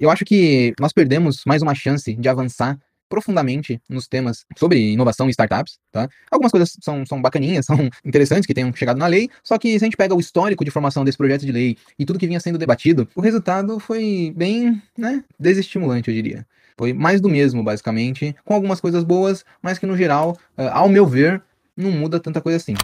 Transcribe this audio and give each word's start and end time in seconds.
Eu 0.00 0.10
acho 0.10 0.24
que 0.24 0.72
nós 0.80 0.94
perdemos 0.94 1.42
mais 1.46 1.60
uma 1.60 1.74
chance 1.74 2.16
de 2.16 2.28
avançar 2.28 2.78
profundamente 3.06 3.78
nos 3.86 4.08
temas 4.08 4.46
sobre 4.56 4.92
inovação 4.92 5.28
e 5.28 5.30
startups, 5.30 5.78
tá? 5.92 6.08
Algumas 6.30 6.50
coisas 6.50 6.74
são, 6.80 7.04
são 7.04 7.20
bacaninhas, 7.20 7.66
são 7.66 7.76
interessantes 8.02 8.46
que 8.46 8.54
tenham 8.54 8.72
chegado 8.72 8.96
na 8.96 9.06
lei, 9.06 9.28
só 9.44 9.58
que 9.58 9.78
se 9.78 9.84
a 9.84 9.86
gente 9.86 9.98
pega 9.98 10.14
o 10.14 10.20
histórico 10.20 10.64
de 10.64 10.70
formação 10.70 11.04
desse 11.04 11.18
projeto 11.18 11.44
de 11.44 11.52
lei 11.52 11.76
e 11.98 12.06
tudo 12.06 12.18
que 12.18 12.26
vinha 12.26 12.40
sendo 12.40 12.56
debatido, 12.56 13.06
o 13.14 13.20
resultado 13.20 13.78
foi 13.78 14.32
bem, 14.34 14.80
né, 14.96 15.22
desestimulante, 15.38 16.08
eu 16.08 16.14
diria. 16.14 16.46
Foi 16.78 16.94
mais 16.94 17.20
do 17.20 17.28
mesmo, 17.28 17.62
basicamente, 17.62 18.34
com 18.42 18.54
algumas 18.54 18.80
coisas 18.80 19.04
boas, 19.04 19.44
mas 19.60 19.78
que 19.78 19.84
no 19.84 19.98
geral, 19.98 20.38
uh, 20.56 20.70
ao 20.72 20.88
meu 20.88 21.06
ver, 21.06 21.42
não 21.76 21.90
muda 21.90 22.18
tanta 22.18 22.40
coisa 22.40 22.56
assim. 22.56 22.74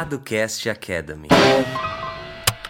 Paducast 0.00 0.66
Academy. 0.70 1.28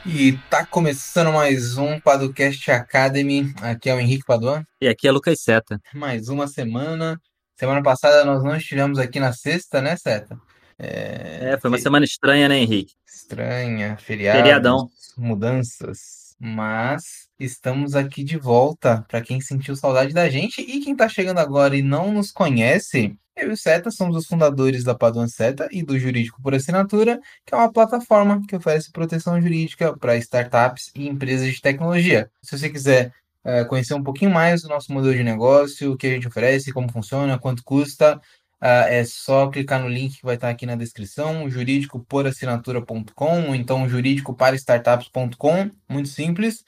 E 0.05 0.33
tá 0.51 0.67
começando 0.67 1.33
mais 1.33 1.79
um 1.79 2.01
Paducast 2.01 2.69
Academy. 2.73 3.55
Aqui 3.63 3.89
é 3.89 3.95
o 3.95 4.01
Henrique 4.01 4.25
Paduan. 4.27 4.65
E 4.81 4.89
aqui 4.89 5.07
é 5.07 5.13
Lucas 5.13 5.41
Seta. 5.41 5.81
Mais 5.95 6.29
uma 6.29 6.49
semana. 6.49 7.21
Semana 7.55 7.85
passada 7.85 8.25
nós 8.25 8.43
não 8.43 8.57
estivemos 8.57 8.99
aqui 8.99 9.21
na 9.21 9.33
sexta, 9.33 9.81
né, 9.81 9.97
Seta? 9.97 10.37
É, 10.77 11.53
é 11.53 11.59
foi 11.61 11.71
uma 11.71 11.79
semana 11.79 12.05
estranha, 12.05 12.49
né, 12.49 12.59
Henrique? 12.59 12.95
Estranha, 13.07 13.97
feriado, 13.97 14.39
Feriadão. 14.39 14.91
mudanças. 15.17 16.35
Mas 16.37 17.29
estamos 17.39 17.95
aqui 17.95 18.25
de 18.25 18.39
volta 18.39 19.05
para 19.09 19.21
quem 19.21 19.41
sentiu 19.41 19.77
saudade 19.77 20.13
da 20.13 20.29
gente 20.29 20.63
e 20.63 20.81
quem 20.81 20.97
tá 20.97 21.09
chegando 21.09 21.39
agora 21.39 21.77
e 21.77 21.83
não 21.83 22.11
nos 22.11 22.33
conhece. 22.33 23.17
Eu 23.41 23.51
e 23.51 23.53
o 23.55 23.57
Seta 23.57 23.91
somos 23.91 24.17
os 24.17 24.27
fundadores 24.27 24.85
da 24.85 24.95
Paduan 24.95 25.27
Seta 25.27 25.67
e 25.73 25.83
do 25.83 25.99
Jurídico 25.99 26.41
por 26.43 26.55
Assinatura, 26.55 27.19
que 27.47 27.55
é 27.55 27.57
uma 27.57 27.73
plataforma 27.73 28.43
que 28.47 28.55
oferece 28.55 28.93
proteção 28.93 29.41
jurídica 29.41 29.97
para 29.97 30.17
startups 30.19 30.91
e 30.95 31.09
empresas 31.09 31.51
de 31.51 31.61
tecnologia. 31.61 32.31
Se 32.43 32.59
você 32.59 32.69
quiser 32.69 33.15
uh, 33.43 33.67
conhecer 33.67 33.95
um 33.95 34.03
pouquinho 34.03 34.31
mais 34.31 34.61
do 34.61 34.69
nosso 34.69 34.93
modelo 34.93 35.15
de 35.15 35.25
negócio, 35.25 35.93
o 35.93 35.97
que 35.97 36.07
a 36.07 36.11
gente 36.11 36.29
oferece, 36.29 36.71
como 36.71 36.93
funciona, 36.93 37.39
quanto 37.39 37.65
custa, 37.65 38.17
uh, 38.17 38.87
é 38.89 39.03
só 39.07 39.49
clicar 39.49 39.81
no 39.81 39.89
link 39.89 40.19
que 40.19 40.25
vai 40.25 40.35
estar 40.35 40.51
aqui 40.51 40.67
na 40.67 40.77
descrição, 40.77 41.49
juridicoporassinatura.com 41.49 43.49
ou 43.49 43.55
então 43.55 43.89
juridicoparastartups.com, 43.89 45.71
muito 45.89 46.11
simples. 46.11 46.63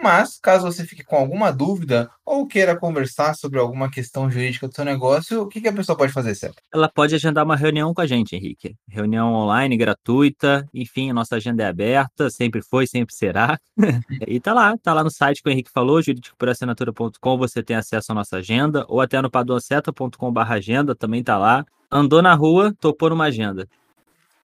Mas, 0.00 0.38
caso 0.42 0.64
você 0.64 0.84
fique 0.84 1.04
com 1.04 1.16
alguma 1.16 1.52
dúvida 1.52 2.10
ou 2.24 2.46
queira 2.46 2.76
conversar 2.76 3.34
sobre 3.34 3.58
alguma 3.58 3.90
questão 3.90 4.30
jurídica 4.30 4.66
do 4.66 4.74
seu 4.74 4.84
negócio, 4.84 5.42
o 5.42 5.48
que, 5.48 5.66
a 5.66 5.72
pessoa 5.72 5.96
pode 5.96 6.12
fazer, 6.12 6.34
certo? 6.34 6.56
Ela 6.72 6.88
pode 6.88 7.14
agendar 7.14 7.44
uma 7.44 7.56
reunião 7.56 7.94
com 7.94 8.00
a 8.00 8.06
gente, 8.06 8.34
Henrique. 8.34 8.74
Reunião 8.88 9.32
online, 9.32 9.76
gratuita, 9.76 10.68
enfim, 10.74 11.10
a 11.10 11.14
nossa 11.14 11.36
agenda 11.36 11.62
é 11.62 11.66
aberta, 11.66 12.28
sempre 12.28 12.60
foi, 12.60 12.86
sempre 12.86 13.14
será. 13.14 13.58
e 14.26 14.40
tá 14.40 14.52
lá, 14.52 14.76
tá 14.76 14.92
lá 14.92 15.04
no 15.04 15.10
site 15.10 15.42
que 15.42 15.48
o 15.48 15.52
Henrique 15.52 15.70
falou, 15.70 16.02
juridicoporassinatura.com, 16.02 17.38
você 17.38 17.62
tem 17.62 17.76
acesso 17.76 18.12
à 18.12 18.14
nossa 18.14 18.38
agenda, 18.38 18.84
ou 18.88 19.00
até 19.00 19.22
no 19.22 19.30
paduaceta.com.br 19.30 20.40
agenda, 20.40 20.94
também 20.94 21.22
tá 21.22 21.38
lá. 21.38 21.64
Andou 21.90 22.20
na 22.20 22.34
rua, 22.34 22.74
topou 22.80 23.10
numa 23.10 23.24
agenda. 23.24 23.68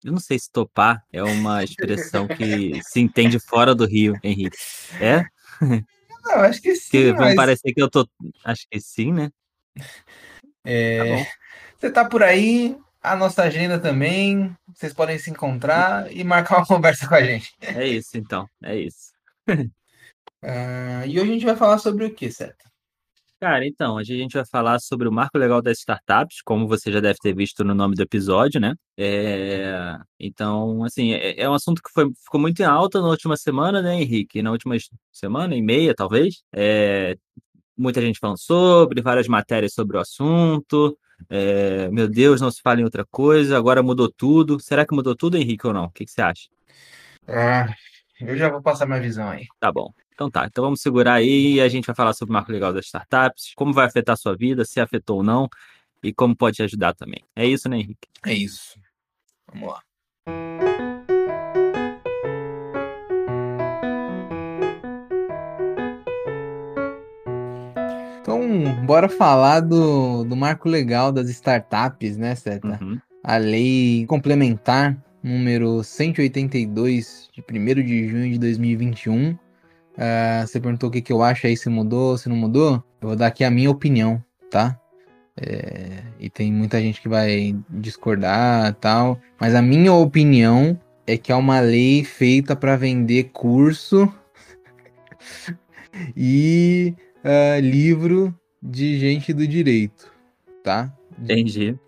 Eu 0.02 0.12
não 0.12 0.20
sei 0.20 0.38
se 0.38 0.50
topar 0.50 1.04
é 1.12 1.22
uma 1.22 1.62
expressão 1.62 2.26
que 2.26 2.80
se 2.82 3.00
entende 3.00 3.38
fora 3.38 3.74
do 3.74 3.84
Rio, 3.84 4.14
Henrique. 4.24 4.56
É? 4.98 5.24
Não, 5.60 6.34
acho 6.40 6.60
que 6.60 6.74
sim. 6.76 6.90
Que 6.90 7.12
mas... 7.12 7.34
parecer 7.34 7.72
que 7.72 7.82
eu 7.82 7.90
tô. 7.90 8.08
Acho 8.44 8.66
que 8.70 8.80
sim, 8.80 9.12
né? 9.12 9.30
É... 10.64 11.24
Tá 11.24 11.30
Você 11.78 11.90
tá 11.90 12.04
por 12.04 12.22
aí, 12.22 12.76
a 13.02 13.16
nossa 13.16 13.42
agenda 13.42 13.78
também. 13.78 14.54
Vocês 14.74 14.92
podem 14.92 15.18
se 15.18 15.30
encontrar 15.30 16.12
e 16.12 16.22
marcar 16.22 16.58
uma 16.58 16.66
conversa 16.66 17.08
com 17.08 17.14
a 17.14 17.22
gente. 17.22 17.54
É 17.60 17.86
isso, 17.86 18.16
então. 18.16 18.46
É 18.62 18.76
isso. 18.76 19.12
uh, 19.48 21.06
e 21.06 21.18
hoje 21.18 21.30
a 21.30 21.34
gente 21.34 21.46
vai 21.46 21.56
falar 21.56 21.78
sobre 21.78 22.04
o 22.04 22.14
que, 22.14 22.30
certo? 22.30 22.69
Cara, 23.40 23.66
então, 23.66 23.94
hoje 23.94 24.12
a 24.14 24.18
gente 24.18 24.34
vai 24.34 24.44
falar 24.44 24.78
sobre 24.80 25.08
o 25.08 25.12
marco 25.12 25.38
legal 25.38 25.62
das 25.62 25.78
startups, 25.78 26.42
como 26.44 26.68
você 26.68 26.92
já 26.92 27.00
deve 27.00 27.18
ter 27.22 27.34
visto 27.34 27.64
no 27.64 27.74
nome 27.74 27.94
do 27.94 28.02
episódio, 28.02 28.60
né? 28.60 28.74
É... 28.98 29.98
Então, 30.18 30.84
assim, 30.84 31.14
é, 31.14 31.40
é, 31.40 31.48
um 31.48 31.54
assunto 31.54 31.82
que 31.82 31.90
foi, 31.90 32.12
ficou 32.22 32.38
muito 32.38 32.60
em 32.60 32.66
alta 32.66 33.00
na 33.00 33.08
última 33.08 33.38
semana, 33.38 33.80
né, 33.80 33.94
Henrique? 33.98 34.42
Na 34.42 34.50
última 34.50 34.76
semana 35.10 35.56
e 35.56 35.62
meia, 35.62 35.94
talvez. 35.94 36.42
É... 36.52 37.16
Muita 37.74 38.02
gente 38.02 38.18
falando 38.18 38.38
sobre, 38.38 39.00
várias 39.00 39.26
matérias 39.26 39.72
sobre 39.72 39.96
o 39.96 40.00
assunto. 40.00 40.98
É... 41.30 41.88
Meu 41.90 42.08
Deus, 42.08 42.42
não 42.42 42.50
se 42.50 42.60
fala 42.60 42.82
em 42.82 42.84
outra 42.84 43.06
coisa, 43.10 43.56
agora 43.56 43.82
mudou 43.82 44.12
tudo. 44.14 44.60
Será 44.60 44.84
que 44.84 44.94
mudou 44.94 45.16
tudo, 45.16 45.38
Henrique, 45.38 45.66
ou 45.66 45.72
não? 45.72 45.84
O 45.84 45.90
que, 45.90 46.04
que 46.04 46.10
você 46.10 46.20
acha? 46.20 46.46
Ah, 47.26 47.74
eu 48.20 48.36
já 48.36 48.48
vou 48.48 48.62
passar 48.62 48.86
minha 48.86 49.00
visão 49.00 49.28
aí. 49.28 49.46
Tá 49.58 49.72
bom. 49.72 49.92
Então 50.12 50.30
tá, 50.30 50.46
então 50.46 50.62
vamos 50.62 50.82
segurar 50.82 51.14
aí 51.14 51.54
e 51.54 51.60
a 51.60 51.68
gente 51.68 51.86
vai 51.86 51.94
falar 51.94 52.12
sobre 52.12 52.30
o 52.30 52.34
marco 52.34 52.52
legal 52.52 52.72
das 52.72 52.84
startups, 52.84 53.54
como 53.56 53.72
vai 53.72 53.86
afetar 53.86 54.12
a 54.12 54.16
sua 54.16 54.36
vida, 54.36 54.64
se 54.64 54.78
afetou 54.78 55.18
ou 55.18 55.22
não, 55.22 55.48
e 56.02 56.12
como 56.12 56.36
pode 56.36 56.56
te 56.56 56.62
ajudar 56.62 56.94
também. 56.94 57.22
É 57.34 57.46
isso, 57.46 57.68
né, 57.68 57.78
Henrique? 57.78 58.08
É 58.26 58.34
isso. 58.34 58.78
Vamos 59.50 59.70
lá. 59.70 59.80
Então, 68.20 68.84
bora 68.84 69.08
falar 69.08 69.60
do, 69.60 70.24
do 70.24 70.36
marco 70.36 70.68
legal 70.68 71.10
das 71.10 71.28
startups, 71.30 72.18
né, 72.18 72.34
Seta? 72.34 72.78
Uhum. 72.80 73.00
A 73.24 73.38
lei 73.38 74.04
complementar 74.06 74.96
número 75.22 75.82
182, 75.82 77.28
de 77.32 77.42
1 77.42 77.74
de 77.84 78.08
junho 78.08 78.32
de 78.32 78.38
2021, 78.38 79.36
Uh, 80.00 80.46
você 80.46 80.58
perguntou 80.58 80.88
o 80.88 80.92
que, 80.92 81.02
que 81.02 81.12
eu 81.12 81.22
acho 81.22 81.46
aí, 81.46 81.54
se 81.54 81.68
mudou, 81.68 82.16
se 82.16 82.28
não 82.28 82.36
mudou. 82.36 82.82
Eu 83.02 83.08
vou 83.08 83.16
dar 83.16 83.26
aqui 83.26 83.44
a 83.44 83.50
minha 83.50 83.70
opinião, 83.70 84.22
tá? 84.50 84.80
É, 85.36 86.02
e 86.18 86.28
tem 86.28 86.52
muita 86.52 86.80
gente 86.80 87.00
que 87.00 87.08
vai 87.08 87.54
discordar 87.68 88.74
tal. 88.76 89.20
Mas 89.38 89.54
a 89.54 89.60
minha 89.60 89.92
opinião 89.92 90.78
é 91.06 91.16
que 91.16 91.32
é 91.32 91.34
uma 91.34 91.60
lei 91.60 92.02
feita 92.04 92.56
para 92.56 92.76
vender 92.76 93.30
curso 93.32 94.12
e 96.16 96.94
uh, 97.24 97.60
livro 97.60 98.34
de 98.62 98.98
gente 98.98 99.32
do 99.32 99.46
direito, 99.46 100.10
tá? 100.62 100.90
Entendi. 101.18 101.78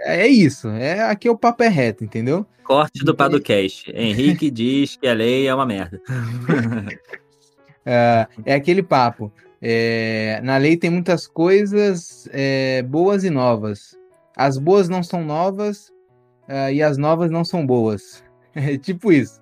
É, 0.00 0.22
é 0.22 0.28
isso. 0.28 0.68
É, 0.68 1.02
aqui 1.02 1.28
o 1.28 1.36
papo 1.36 1.62
é 1.62 1.68
reto, 1.68 2.04
entendeu? 2.04 2.46
Corte 2.64 3.04
do 3.04 3.14
Padocast. 3.14 3.90
Henrique 3.94 4.50
diz 4.52 4.96
que 4.96 5.06
a 5.06 5.14
lei 5.14 5.46
é 5.46 5.54
uma 5.54 5.66
merda. 5.66 6.00
é, 7.84 8.26
é 8.44 8.54
aquele 8.54 8.82
papo. 8.82 9.32
É, 9.62 10.40
na 10.42 10.56
lei 10.56 10.76
tem 10.76 10.90
muitas 10.90 11.26
coisas 11.26 12.28
é, 12.32 12.82
boas 12.82 13.24
e 13.24 13.30
novas. 13.30 13.98
As 14.36 14.56
boas 14.56 14.88
não 14.88 15.02
são 15.02 15.22
novas 15.22 15.88
uh, 16.48 16.72
e 16.72 16.82
as 16.82 16.96
novas 16.96 17.30
não 17.30 17.44
são 17.44 17.66
boas. 17.66 18.22
É 18.52 18.76
tipo 18.76 19.12
isso. 19.12 19.40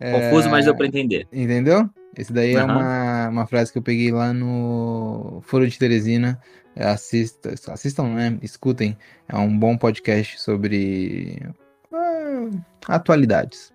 Confuso, 0.00 0.48
mas 0.48 0.64
deu 0.64 0.74
pra 0.74 0.86
entender. 0.86 1.28
Entendeu? 1.30 1.86
Esse 2.16 2.32
daí 2.32 2.54
uhum. 2.54 2.60
é 2.60 2.64
uma, 2.64 2.97
uma 3.28 3.46
frase 3.46 3.72
que 3.72 3.78
eu 3.78 3.82
peguei 3.82 4.10
lá 4.10 4.32
no 4.32 5.40
Foro 5.44 5.68
de 5.68 5.78
Teresina. 5.78 6.40
Assista, 6.76 7.54
assistam, 7.72 8.14
né? 8.14 8.38
Escutem. 8.42 8.96
É 9.28 9.36
um 9.36 9.56
bom 9.58 9.76
podcast 9.76 10.40
sobre 10.40 11.42
uh, 11.92 12.60
atualidades. 12.86 13.72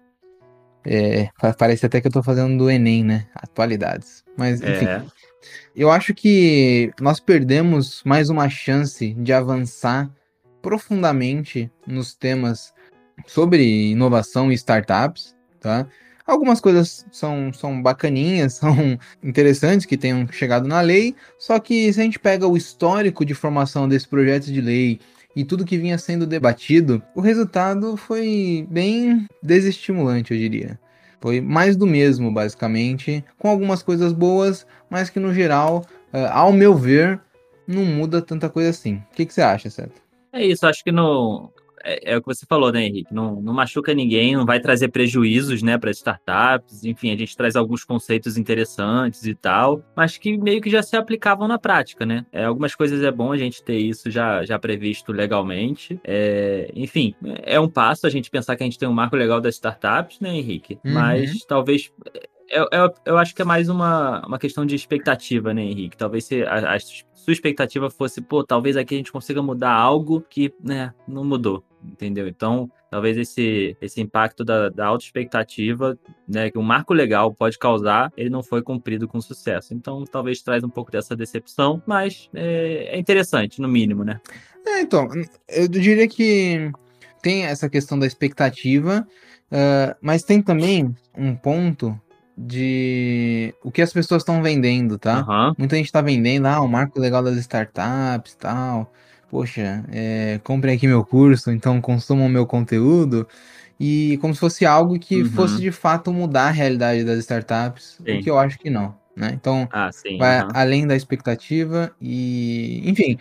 É, 0.85 1.29
parece 1.57 1.85
até 1.85 2.01
que 2.01 2.07
eu 2.07 2.11
tô 2.11 2.21
fazendo 2.21 2.57
do 2.57 2.69
Enem, 2.69 3.03
né? 3.03 3.27
Atualidades. 3.35 4.23
Mas, 4.37 4.61
enfim. 4.61 4.85
É. 4.85 5.03
Eu 5.75 5.91
acho 5.91 6.13
que 6.13 6.91
nós 7.01 7.19
perdemos 7.19 8.01
mais 8.05 8.29
uma 8.29 8.49
chance 8.49 9.13
de 9.13 9.33
avançar 9.33 10.09
profundamente 10.61 11.69
nos 11.85 12.13
temas 12.13 12.73
sobre 13.27 13.91
inovação 13.91 14.51
e 14.51 14.55
startups, 14.55 15.35
tá? 15.59 15.87
Algumas 16.25 16.61
coisas 16.61 17.05
são, 17.11 17.51
são 17.51 17.81
bacaninhas, 17.81 18.53
são 18.55 18.97
interessantes 19.21 19.85
que 19.85 19.97
tenham 19.97 20.27
chegado 20.27 20.67
na 20.67 20.81
lei, 20.81 21.15
só 21.37 21.59
que 21.59 21.91
se 21.91 21.99
a 21.99 22.03
gente 22.03 22.19
pega 22.19 22.47
o 22.47 22.57
histórico 22.57 23.25
de 23.25 23.33
formação 23.33 23.87
desse 23.87 24.07
projeto 24.07 24.45
de 24.45 24.61
lei 24.61 24.99
e 25.35 25.43
tudo 25.43 25.65
que 25.65 25.77
vinha 25.77 25.97
sendo 25.97 26.25
debatido, 26.25 27.01
o 27.15 27.21
resultado 27.21 27.97
foi 27.97 28.67
bem 28.69 29.27
desestimulante, 29.41 30.31
eu 30.33 30.37
diria. 30.37 30.79
Foi 31.19 31.39
mais 31.39 31.75
do 31.75 31.87
mesmo, 31.87 32.31
basicamente, 32.31 33.23
com 33.37 33.47
algumas 33.47 33.81
coisas 33.81 34.11
boas, 34.11 34.67
mas 34.89 35.09
que 35.09 35.19
no 35.19 35.33
geral, 35.33 35.85
uh, 36.13 36.27
ao 36.31 36.51
meu 36.51 36.75
ver, 36.75 37.19
não 37.67 37.85
muda 37.85 38.21
tanta 38.21 38.49
coisa 38.49 38.69
assim. 38.69 38.95
O 38.95 39.15
que, 39.15 39.25
que 39.25 39.33
você 39.33 39.41
acha, 39.41 39.69
certo? 39.69 40.01
É 40.33 40.45
isso, 40.45 40.65
acho 40.65 40.83
que 40.83 40.91
no, 40.91 41.49
é, 41.83 42.13
é, 42.13 42.17
o 42.17 42.21
que 42.21 42.27
você 42.27 42.45
falou, 42.47 42.71
né, 42.71 42.85
Henrique? 42.85 43.13
Não, 43.13 43.41
não 43.41 43.53
machuca 43.53 43.93
ninguém, 43.93 44.35
não 44.35 44.45
vai 44.45 44.59
trazer 44.59 44.87
prejuízos, 44.87 45.61
né, 45.61 45.77
para 45.77 45.91
startups. 45.91 46.83
Enfim, 46.85 47.11
a 47.11 47.17
gente 47.17 47.35
traz 47.35 47.55
alguns 47.55 47.83
conceitos 47.83 48.37
interessantes 48.37 49.25
e 49.25 49.35
tal, 49.35 49.83
mas 49.95 50.17
que 50.17 50.37
meio 50.37 50.61
que 50.61 50.69
já 50.69 50.81
se 50.81 50.95
aplicavam 50.95 51.47
na 51.47 51.59
prática, 51.59 52.05
né? 52.05 52.25
É, 52.31 52.45
algumas 52.45 52.73
coisas 52.75 53.03
é 53.03 53.11
bom 53.11 53.31
a 53.31 53.37
gente 53.37 53.63
ter 53.63 53.77
isso 53.77 54.09
já, 54.09 54.43
já 54.45 54.57
previsto 54.57 55.11
legalmente. 55.11 55.99
É, 56.03 56.71
enfim, 56.75 57.13
é 57.43 57.59
um 57.59 57.69
passo 57.69 58.07
a 58.07 58.09
gente 58.09 58.29
pensar 58.29 58.55
que 58.55 58.63
a 58.63 58.65
gente 58.65 58.79
tem 58.79 58.87
um 58.87 58.93
marco 58.93 59.15
legal 59.15 59.41
das 59.41 59.55
startups, 59.55 60.19
né, 60.19 60.35
Henrique? 60.35 60.79
Uhum. 60.85 60.93
Mas 60.93 61.43
talvez 61.45 61.91
eu, 62.53 62.67
eu, 62.71 62.93
eu, 63.05 63.17
acho 63.17 63.33
que 63.33 63.41
é 63.41 63.45
mais 63.45 63.67
uma, 63.67 64.25
uma 64.25 64.37
questão 64.37 64.65
de 64.65 64.75
expectativa, 64.75 65.53
né, 65.53 65.63
Henrique? 65.63 65.97
Talvez 65.97 66.25
se 66.25 66.43
a, 66.43 66.75
a, 66.75 66.79
sua 66.79 67.33
expectativa 67.33 67.89
fosse, 67.89 68.21
pô, 68.21 68.43
talvez 68.43 68.77
aqui 68.77 68.93
a 68.93 68.97
gente 68.97 69.11
consiga 69.11 69.41
mudar 69.41 69.71
algo 69.71 70.21
que, 70.21 70.53
né, 70.63 70.93
não 71.07 71.23
mudou, 71.23 71.63
entendeu? 71.83 72.27
Então, 72.27 72.69
talvez 72.91 73.17
esse, 73.17 73.75
esse 73.81 73.99
impacto 73.99 74.45
da, 74.45 74.69
da 74.69 74.85
alta 74.85 75.03
expectativa, 75.03 75.97
né, 76.27 76.51
que 76.51 76.57
um 76.59 76.63
marco 76.63 76.93
legal 76.93 77.33
pode 77.33 77.57
causar, 77.57 78.13
ele 78.15 78.29
não 78.29 78.43
foi 78.43 78.61
cumprido 78.61 79.07
com 79.07 79.19
sucesso. 79.19 79.73
Então, 79.73 80.03
talvez 80.05 80.41
traz 80.41 80.63
um 80.63 80.69
pouco 80.69 80.91
dessa 80.91 81.15
decepção, 81.15 81.81
mas 81.87 82.29
é, 82.33 82.89
é 82.91 82.99
interessante, 82.99 83.59
no 83.59 83.67
mínimo, 83.67 84.03
né? 84.03 84.21
É, 84.65 84.81
então, 84.81 85.09
eu 85.49 85.67
diria 85.67 86.07
que 86.07 86.71
tem 87.21 87.45
essa 87.45 87.69
questão 87.69 87.97
da 87.97 88.05
expectativa, 88.05 89.07
uh, 89.51 89.95
mas 90.01 90.23
tem 90.23 90.41
também 90.41 90.93
um 91.17 91.35
ponto 91.35 91.99
de 92.37 93.53
o 93.63 93.71
que 93.71 93.81
as 93.81 93.93
pessoas 93.93 94.21
estão 94.21 94.41
vendendo, 94.41 94.97
tá? 94.97 95.25
Uhum. 95.27 95.53
Muita 95.57 95.75
gente 95.75 95.91
tá 95.91 96.01
vendendo, 96.01 96.47
ah, 96.47 96.61
o 96.61 96.67
marco 96.67 96.99
legal 96.99 97.23
das 97.23 97.37
startups 97.37 98.35
tal. 98.35 98.91
Poxa, 99.29 99.83
é, 99.91 100.39
comprem 100.43 100.75
aqui 100.75 100.87
meu 100.87 101.03
curso, 101.03 101.51
então 101.51 101.81
consumam 101.81 102.29
meu 102.29 102.45
conteúdo. 102.45 103.27
E 103.79 104.17
como 104.21 104.33
se 104.33 104.39
fosse 104.39 104.65
algo 104.65 104.99
que 104.99 105.23
uhum. 105.23 105.29
fosse 105.31 105.59
de 105.59 105.71
fato 105.71 106.13
mudar 106.13 106.47
a 106.47 106.51
realidade 106.51 107.03
das 107.03 107.19
startups, 107.19 107.99
sim. 108.05 108.19
o 108.19 108.23
que 108.23 108.29
eu 108.29 108.37
acho 108.37 108.59
que 108.59 108.69
não. 108.69 108.95
Né? 109.15 109.31
Então, 109.33 109.67
ah, 109.71 109.91
sim, 109.91 110.17
vai 110.17 110.43
uhum. 110.43 110.49
além 110.53 110.87
da 110.87 110.95
expectativa 110.95 111.91
e. 112.01 112.81
Enfim, 112.85 113.17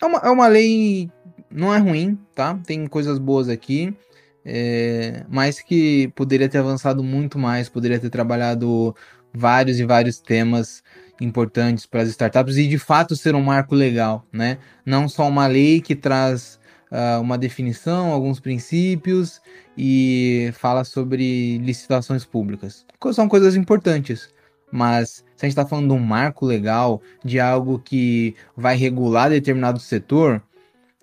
é 0.00 0.06
uma, 0.06 0.18
é 0.18 0.30
uma 0.30 0.46
lei. 0.46 1.10
Não 1.50 1.74
é 1.74 1.78
ruim, 1.78 2.18
tá? 2.34 2.58
Tem 2.64 2.86
coisas 2.86 3.18
boas 3.18 3.48
aqui 3.48 3.94
é, 4.44 5.24
mas 5.28 5.60
que 5.60 6.08
poderia 6.14 6.48
ter 6.48 6.58
avançado 6.58 7.02
muito 7.02 7.38
mais, 7.38 7.68
poderia 7.68 7.98
ter 7.98 8.10
trabalhado 8.10 8.94
vários 9.32 9.78
e 9.78 9.84
vários 9.84 10.18
temas 10.18 10.82
importantes 11.20 11.86
para 11.86 12.02
as 12.02 12.08
startups 12.08 12.56
e 12.56 12.66
de 12.66 12.78
fato 12.78 13.14
ser 13.14 13.34
um 13.34 13.42
marco 13.42 13.74
legal, 13.74 14.26
né? 14.32 14.58
Não 14.84 15.08
só 15.08 15.28
uma 15.28 15.46
lei 15.46 15.80
que 15.80 15.94
traz 15.94 16.58
uh, 16.90 17.20
uma 17.20 17.38
definição, 17.38 18.12
alguns 18.12 18.40
princípios 18.40 19.40
e 19.76 20.50
fala 20.54 20.84
sobre 20.84 21.58
licitações 21.58 22.24
públicas. 22.24 22.84
São 23.12 23.28
coisas 23.28 23.54
importantes, 23.56 24.28
mas 24.70 25.24
se 25.36 25.44
a 25.44 25.48
gente 25.48 25.52
está 25.52 25.66
falando 25.66 25.88
de 25.88 25.94
um 25.94 25.98
marco 25.98 26.44
legal, 26.44 27.00
de 27.24 27.38
algo 27.40 27.78
que 27.78 28.34
vai 28.56 28.76
regular 28.76 29.30
determinado 29.30 29.78
setor, 29.78 30.42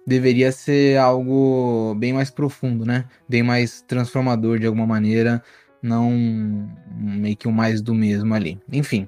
deveria 0.09 0.51
ser 0.51 0.97
algo 0.97 1.95
bem 1.95 2.11
mais 2.11 2.31
profundo, 2.31 2.85
né? 2.85 3.05
Bem 3.27 3.43
mais 3.43 3.81
transformador 3.81 4.59
de 4.59 4.65
alguma 4.65 4.87
maneira, 4.87 5.41
não 5.81 6.11
meio 6.97 7.37
que 7.37 7.47
o 7.47 7.51
mais 7.51 7.81
do 7.81 7.93
mesmo 7.93 8.33
ali. 8.33 8.59
Enfim, 8.71 9.07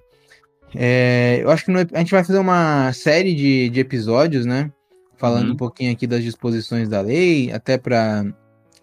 é, 0.75 1.39
eu 1.42 1.50
acho 1.50 1.65
que 1.65 1.71
a 1.71 2.00
gente 2.00 2.12
vai 2.12 2.24
fazer 2.24 2.38
uma 2.38 2.94
série 2.94 3.33
de, 3.33 3.69
de 3.69 3.80
episódios, 3.80 4.45
né? 4.45 4.71
Falando 5.18 5.48
uhum. 5.48 5.53
um 5.53 5.57
pouquinho 5.57 5.92
aqui 5.92 6.07
das 6.07 6.24
disposições 6.24 6.88
da 6.88 7.01
lei, 7.01 7.51
até 7.51 7.77
para 7.77 8.24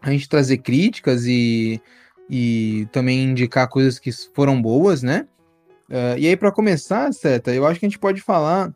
a 0.03 0.11
gente 0.11 0.29
trazer 0.29 0.59
críticas 0.59 1.25
e, 1.25 1.81
e 2.29 2.87
também 2.93 3.25
indicar 3.25 3.69
coisas 3.69 3.99
que 3.99 4.11
foram 4.35 4.61
boas, 4.61 5.03
né? 5.03 5.27
Uh, 5.89 6.19
e 6.19 6.29
aí, 6.29 6.37
para 6.37 6.53
começar, 6.53 7.13
Seta, 7.13 7.55
eu 7.55 7.67
acho 7.67 7.81
que 7.81 7.87
a 7.87 7.89
gente 7.89 7.99
pode 7.99 8.21
falar 8.21 8.73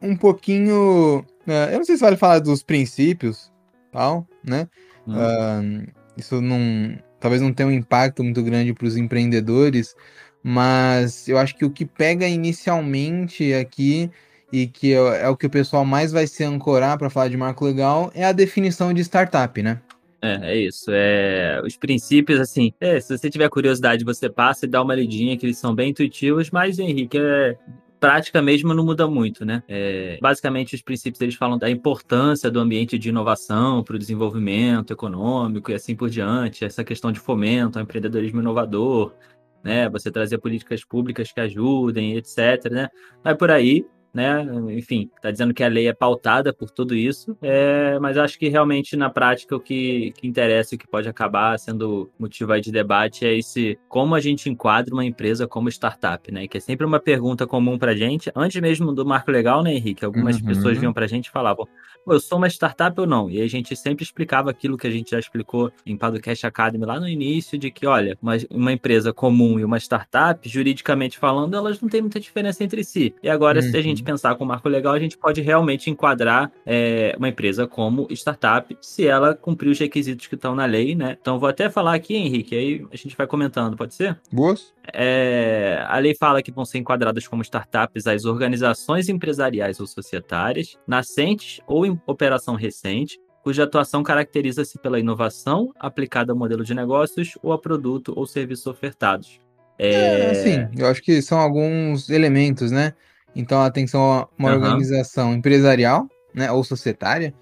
um 0.00 0.16
pouquinho 0.16 1.24
Uh, 1.46 1.70
eu 1.72 1.78
não 1.78 1.84
sei 1.84 1.96
se 1.96 2.02
vale 2.02 2.16
falar 2.16 2.40
dos 2.40 2.62
princípios, 2.62 3.52
tal, 3.92 4.26
né? 4.44 4.68
Hum. 5.06 5.14
Uh, 5.14 5.92
isso 6.16 6.40
não, 6.40 6.98
talvez 7.20 7.40
não 7.40 7.52
tenha 7.52 7.68
um 7.68 7.72
impacto 7.72 8.24
muito 8.24 8.42
grande 8.42 8.72
para 8.72 8.86
os 8.86 8.96
empreendedores, 8.96 9.94
mas 10.42 11.28
eu 11.28 11.38
acho 11.38 11.56
que 11.56 11.64
o 11.64 11.70
que 11.70 11.84
pega 11.84 12.26
inicialmente 12.26 13.52
aqui 13.54 14.10
e 14.52 14.66
que 14.66 14.92
é, 14.92 15.22
é 15.22 15.28
o 15.28 15.36
que 15.36 15.46
o 15.46 15.50
pessoal 15.50 15.84
mais 15.84 16.12
vai 16.12 16.26
se 16.26 16.44
ancorar 16.44 16.98
para 16.98 17.10
falar 17.10 17.28
de 17.28 17.36
marco 17.36 17.64
legal 17.64 18.10
é 18.14 18.24
a 18.24 18.32
definição 18.32 18.92
de 18.92 19.02
startup, 19.02 19.62
né? 19.62 19.80
É, 20.22 20.52
é 20.52 20.56
isso. 20.56 20.90
É, 20.92 21.60
os 21.64 21.76
princípios, 21.76 22.40
assim, 22.40 22.72
é, 22.80 23.00
se 23.00 23.16
você 23.16 23.30
tiver 23.30 23.48
curiosidade, 23.48 24.04
você 24.04 24.28
passa 24.28 24.64
e 24.64 24.68
dá 24.68 24.82
uma 24.82 24.94
lidinha, 24.94 25.36
que 25.36 25.46
eles 25.46 25.58
são 25.58 25.74
bem 25.74 25.90
intuitivos, 25.90 26.50
mas, 26.50 26.78
Henrique, 26.78 27.18
é, 27.18 27.56
prática 27.98 28.42
mesmo 28.42 28.74
não 28.74 28.84
muda 28.84 29.06
muito, 29.06 29.44
né? 29.44 29.62
É, 29.68 30.18
basicamente, 30.20 30.74
os 30.74 30.82
princípios 30.82 31.20
eles 31.20 31.34
falam 31.34 31.58
da 31.58 31.70
importância 31.70 32.50
do 32.50 32.60
ambiente 32.60 32.98
de 32.98 33.08
inovação 33.08 33.82
para 33.82 33.96
o 33.96 33.98
desenvolvimento 33.98 34.92
econômico 34.92 35.70
e 35.70 35.74
assim 35.74 35.94
por 35.94 36.10
diante, 36.10 36.64
essa 36.64 36.84
questão 36.84 37.10
de 37.12 37.20
fomento 37.20 37.78
ao 37.78 37.82
empreendedorismo 37.84 38.40
inovador, 38.40 39.14
né? 39.62 39.88
Você 39.90 40.10
trazer 40.10 40.38
políticas 40.38 40.84
públicas 40.84 41.32
que 41.32 41.40
ajudem, 41.40 42.16
etc, 42.16 42.70
né? 42.70 42.88
Vai 43.24 43.34
por 43.34 43.50
aí 43.50 43.84
né? 44.16 44.42
Enfim, 44.70 45.10
está 45.14 45.30
dizendo 45.30 45.52
que 45.52 45.62
a 45.62 45.68
lei 45.68 45.88
é 45.88 45.92
pautada 45.92 46.50
por 46.50 46.70
tudo 46.70 46.94
isso, 46.94 47.36
é, 47.42 47.98
mas 48.00 48.16
acho 48.16 48.38
que 48.38 48.48
realmente 48.48 48.96
na 48.96 49.10
prática 49.10 49.54
o 49.54 49.60
que, 49.60 50.12
que 50.16 50.26
interessa 50.26 50.74
e 50.74 50.76
o 50.76 50.78
que 50.78 50.88
pode 50.88 51.06
acabar 51.06 51.58
sendo 51.58 52.10
motivo 52.18 52.58
de 52.58 52.72
debate 52.72 53.26
é 53.26 53.36
esse 53.36 53.78
como 53.88 54.14
a 54.14 54.20
gente 54.20 54.48
enquadra 54.48 54.94
uma 54.94 55.04
empresa 55.04 55.46
como 55.46 55.68
startup, 55.68 56.32
né? 56.32 56.48
Que 56.48 56.56
é 56.56 56.60
sempre 56.60 56.86
uma 56.86 56.98
pergunta 56.98 57.46
comum 57.46 57.78
para 57.78 57.94
gente, 57.94 58.32
antes 58.34 58.58
mesmo 58.58 58.92
do 58.92 59.04
marco 59.04 59.30
legal, 59.30 59.62
né, 59.62 59.74
Henrique? 59.74 60.04
Algumas 60.04 60.36
uhum. 60.36 60.46
pessoas 60.46 60.78
vinham 60.78 60.92
para 60.92 61.04
a 61.04 61.08
gente 61.08 61.26
e 61.26 61.30
falavam, 61.30 61.68
eu 62.06 62.20
sou 62.20 62.38
uma 62.38 62.48
startup 62.48 62.98
ou 63.00 63.06
não? 63.06 63.28
E 63.28 63.42
a 63.42 63.48
gente 63.48 63.74
sempre 63.76 64.04
explicava 64.04 64.50
aquilo 64.50 64.76
que 64.76 64.86
a 64.86 64.90
gente 64.90 65.10
já 65.10 65.18
explicou 65.18 65.72
em 65.84 65.96
Padocast 65.96 66.46
Academy 66.46 66.84
lá 66.84 67.00
no 67.00 67.08
início, 67.08 67.58
de 67.58 67.70
que, 67.70 67.86
olha, 67.86 68.16
uma, 68.22 68.34
uma 68.50 68.72
empresa 68.72 69.12
comum 69.12 69.58
e 69.58 69.64
uma 69.64 69.78
startup, 69.78 70.48
juridicamente 70.48 71.18
falando, 71.18 71.56
elas 71.56 71.80
não 71.80 71.88
têm 71.88 72.00
muita 72.00 72.20
diferença 72.20 72.62
entre 72.62 72.84
si. 72.84 73.14
E 73.22 73.28
agora, 73.28 73.60
uhum. 73.60 73.70
se 73.70 73.76
a 73.76 73.82
gente. 73.82 74.04
Pensar 74.06 74.34
com 74.36 74.44
o 74.44 74.46
marco 74.46 74.68
legal, 74.68 74.94
a 74.94 74.98
gente 74.98 75.18
pode 75.18 75.40
realmente 75.40 75.90
enquadrar 75.90 76.50
é, 76.64 77.14
uma 77.18 77.28
empresa 77.28 77.66
como 77.66 78.06
startup, 78.10 78.76
se 78.80 79.06
ela 79.06 79.34
cumprir 79.34 79.70
os 79.70 79.78
requisitos 79.78 80.26
que 80.26 80.34
estão 80.34 80.54
na 80.54 80.64
lei, 80.64 80.94
né? 80.94 81.16
Então, 81.20 81.38
vou 81.38 81.48
até 81.48 81.68
falar 81.68 81.94
aqui, 81.94 82.14
Henrique, 82.14 82.54
aí 82.54 82.86
a 82.92 82.96
gente 82.96 83.16
vai 83.16 83.26
comentando, 83.26 83.76
pode 83.76 83.94
ser? 83.94 84.18
Boas. 84.32 84.72
É, 84.92 85.84
a 85.88 85.98
lei 85.98 86.14
fala 86.14 86.42
que 86.42 86.52
vão 86.52 86.64
ser 86.64 86.78
enquadradas 86.78 87.26
como 87.26 87.42
startups 87.42 88.06
as 88.06 88.24
organizações 88.24 89.08
empresariais 89.08 89.80
ou 89.80 89.86
societárias, 89.86 90.78
nascentes 90.86 91.60
ou 91.66 91.84
em 91.84 92.00
operação 92.06 92.54
recente, 92.54 93.18
cuja 93.42 93.64
atuação 93.64 94.02
caracteriza-se 94.02 94.78
pela 94.78 94.98
inovação 94.98 95.72
aplicada 95.78 96.32
ao 96.32 96.38
modelo 96.38 96.64
de 96.64 96.74
negócios 96.74 97.38
ou 97.42 97.52
a 97.52 97.58
produto 97.58 98.12
ou 98.16 98.26
serviço 98.26 98.68
ofertados. 98.68 99.40
É, 99.78 100.30
é 100.30 100.34
sim, 100.34 100.68
eu 100.76 100.86
acho 100.86 101.02
que 101.02 101.20
são 101.20 101.38
alguns 101.38 102.08
elementos, 102.08 102.70
né? 102.70 102.94
Então, 103.36 103.60
atenção 103.60 104.00
a 104.02 104.28
uma 104.38 104.48
uhum. 104.48 104.56
organização 104.56 105.34
empresarial, 105.34 106.08
né, 106.34 106.50
ou 106.50 106.64
societária. 106.64 107.34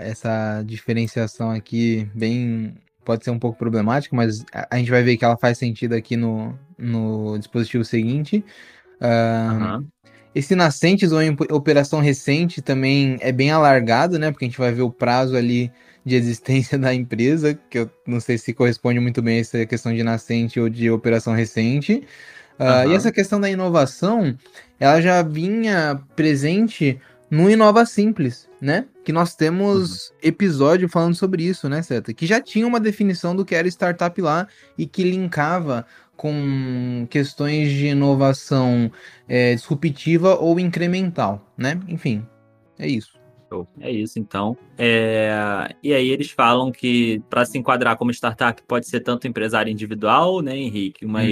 Essa 0.00 0.62
diferenciação 0.64 1.50
aqui 1.50 2.08
bem 2.14 2.74
pode 3.04 3.24
ser 3.24 3.30
um 3.30 3.38
pouco 3.38 3.56
problemática, 3.56 4.14
mas 4.14 4.44
a, 4.52 4.76
gente 4.76 4.90
vai 4.90 5.02
ver 5.02 5.16
que 5.16 5.24
ela 5.24 5.36
faz 5.36 5.58
sentido 5.58 5.94
aqui 5.94 6.16
no, 6.16 6.58
no 6.76 7.38
dispositivo 7.38 7.84
seguinte. 7.84 8.44
Uh, 9.00 9.78
uhum. 9.78 9.86
Esse 10.34 10.54
nascentes 10.54 11.12
ou 11.12 11.20
operação 11.50 12.00
recente 12.00 12.60
também 12.60 13.16
é 13.20 13.32
bem 13.32 13.50
alargado, 13.50 14.18
né? 14.18 14.30
Porque 14.30 14.44
a 14.44 14.48
gente 14.48 14.58
vai 14.58 14.72
ver 14.72 14.82
o 14.82 14.90
prazo 14.90 15.36
ali 15.36 15.72
de 16.04 16.14
existência 16.14 16.76
da 16.78 16.92
empresa, 16.92 17.58
que 17.70 17.78
eu 17.78 17.90
não 18.06 18.20
sei 18.20 18.38
se 18.38 18.52
corresponde 18.52 19.00
muito 19.00 19.22
bem 19.22 19.38
a 19.38 19.40
essa 19.40 19.66
questão 19.66 19.94
de 19.94 20.02
nascente 20.02 20.60
ou 20.60 20.68
de 20.68 20.90
operação 20.90 21.32
recente. 21.32 22.02
Uh, 22.58 22.86
uhum. 22.86 22.92
E 22.92 22.94
essa 22.94 23.12
questão 23.12 23.40
da 23.40 23.50
inovação, 23.50 24.36
ela 24.80 25.00
já 25.00 25.22
vinha 25.22 26.00
presente 26.14 26.98
no 27.30 27.50
Inova 27.50 27.84
Simples, 27.84 28.48
né? 28.60 28.86
Que 29.04 29.12
nós 29.12 29.34
temos 29.34 30.08
uhum. 30.08 30.16
episódio 30.22 30.88
falando 30.88 31.14
sobre 31.14 31.42
isso, 31.44 31.68
né, 31.68 31.82
Seta? 31.82 32.12
Que 32.14 32.26
já 32.26 32.40
tinha 32.40 32.66
uma 32.66 32.80
definição 32.80 33.34
do 33.34 33.44
que 33.44 33.54
era 33.54 33.68
startup 33.68 34.20
lá 34.20 34.46
e 34.78 34.86
que 34.86 35.02
linkava 35.02 35.86
com 36.16 37.06
questões 37.10 37.70
de 37.70 37.88
inovação 37.88 38.90
é, 39.28 39.54
disruptiva 39.54 40.36
ou 40.36 40.58
incremental, 40.58 41.46
né? 41.56 41.78
Enfim, 41.88 42.26
é 42.78 42.88
isso. 42.88 43.15
É 43.80 43.90
isso, 43.90 44.18
então. 44.18 44.56
É... 44.76 45.74
E 45.82 45.92
aí 45.92 46.08
eles 46.10 46.30
falam 46.30 46.70
que 46.72 47.22
para 47.30 47.44
se 47.44 47.56
enquadrar 47.56 47.96
como 47.96 48.10
startup 48.10 48.60
pode 48.66 48.86
ser 48.86 49.00
tanto 49.00 49.26
empresário 49.26 49.70
individual, 49.70 50.40
né, 50.40 50.56
Henrique? 50.56 51.04
Uma 51.04 51.20
uhum. 51.20 51.26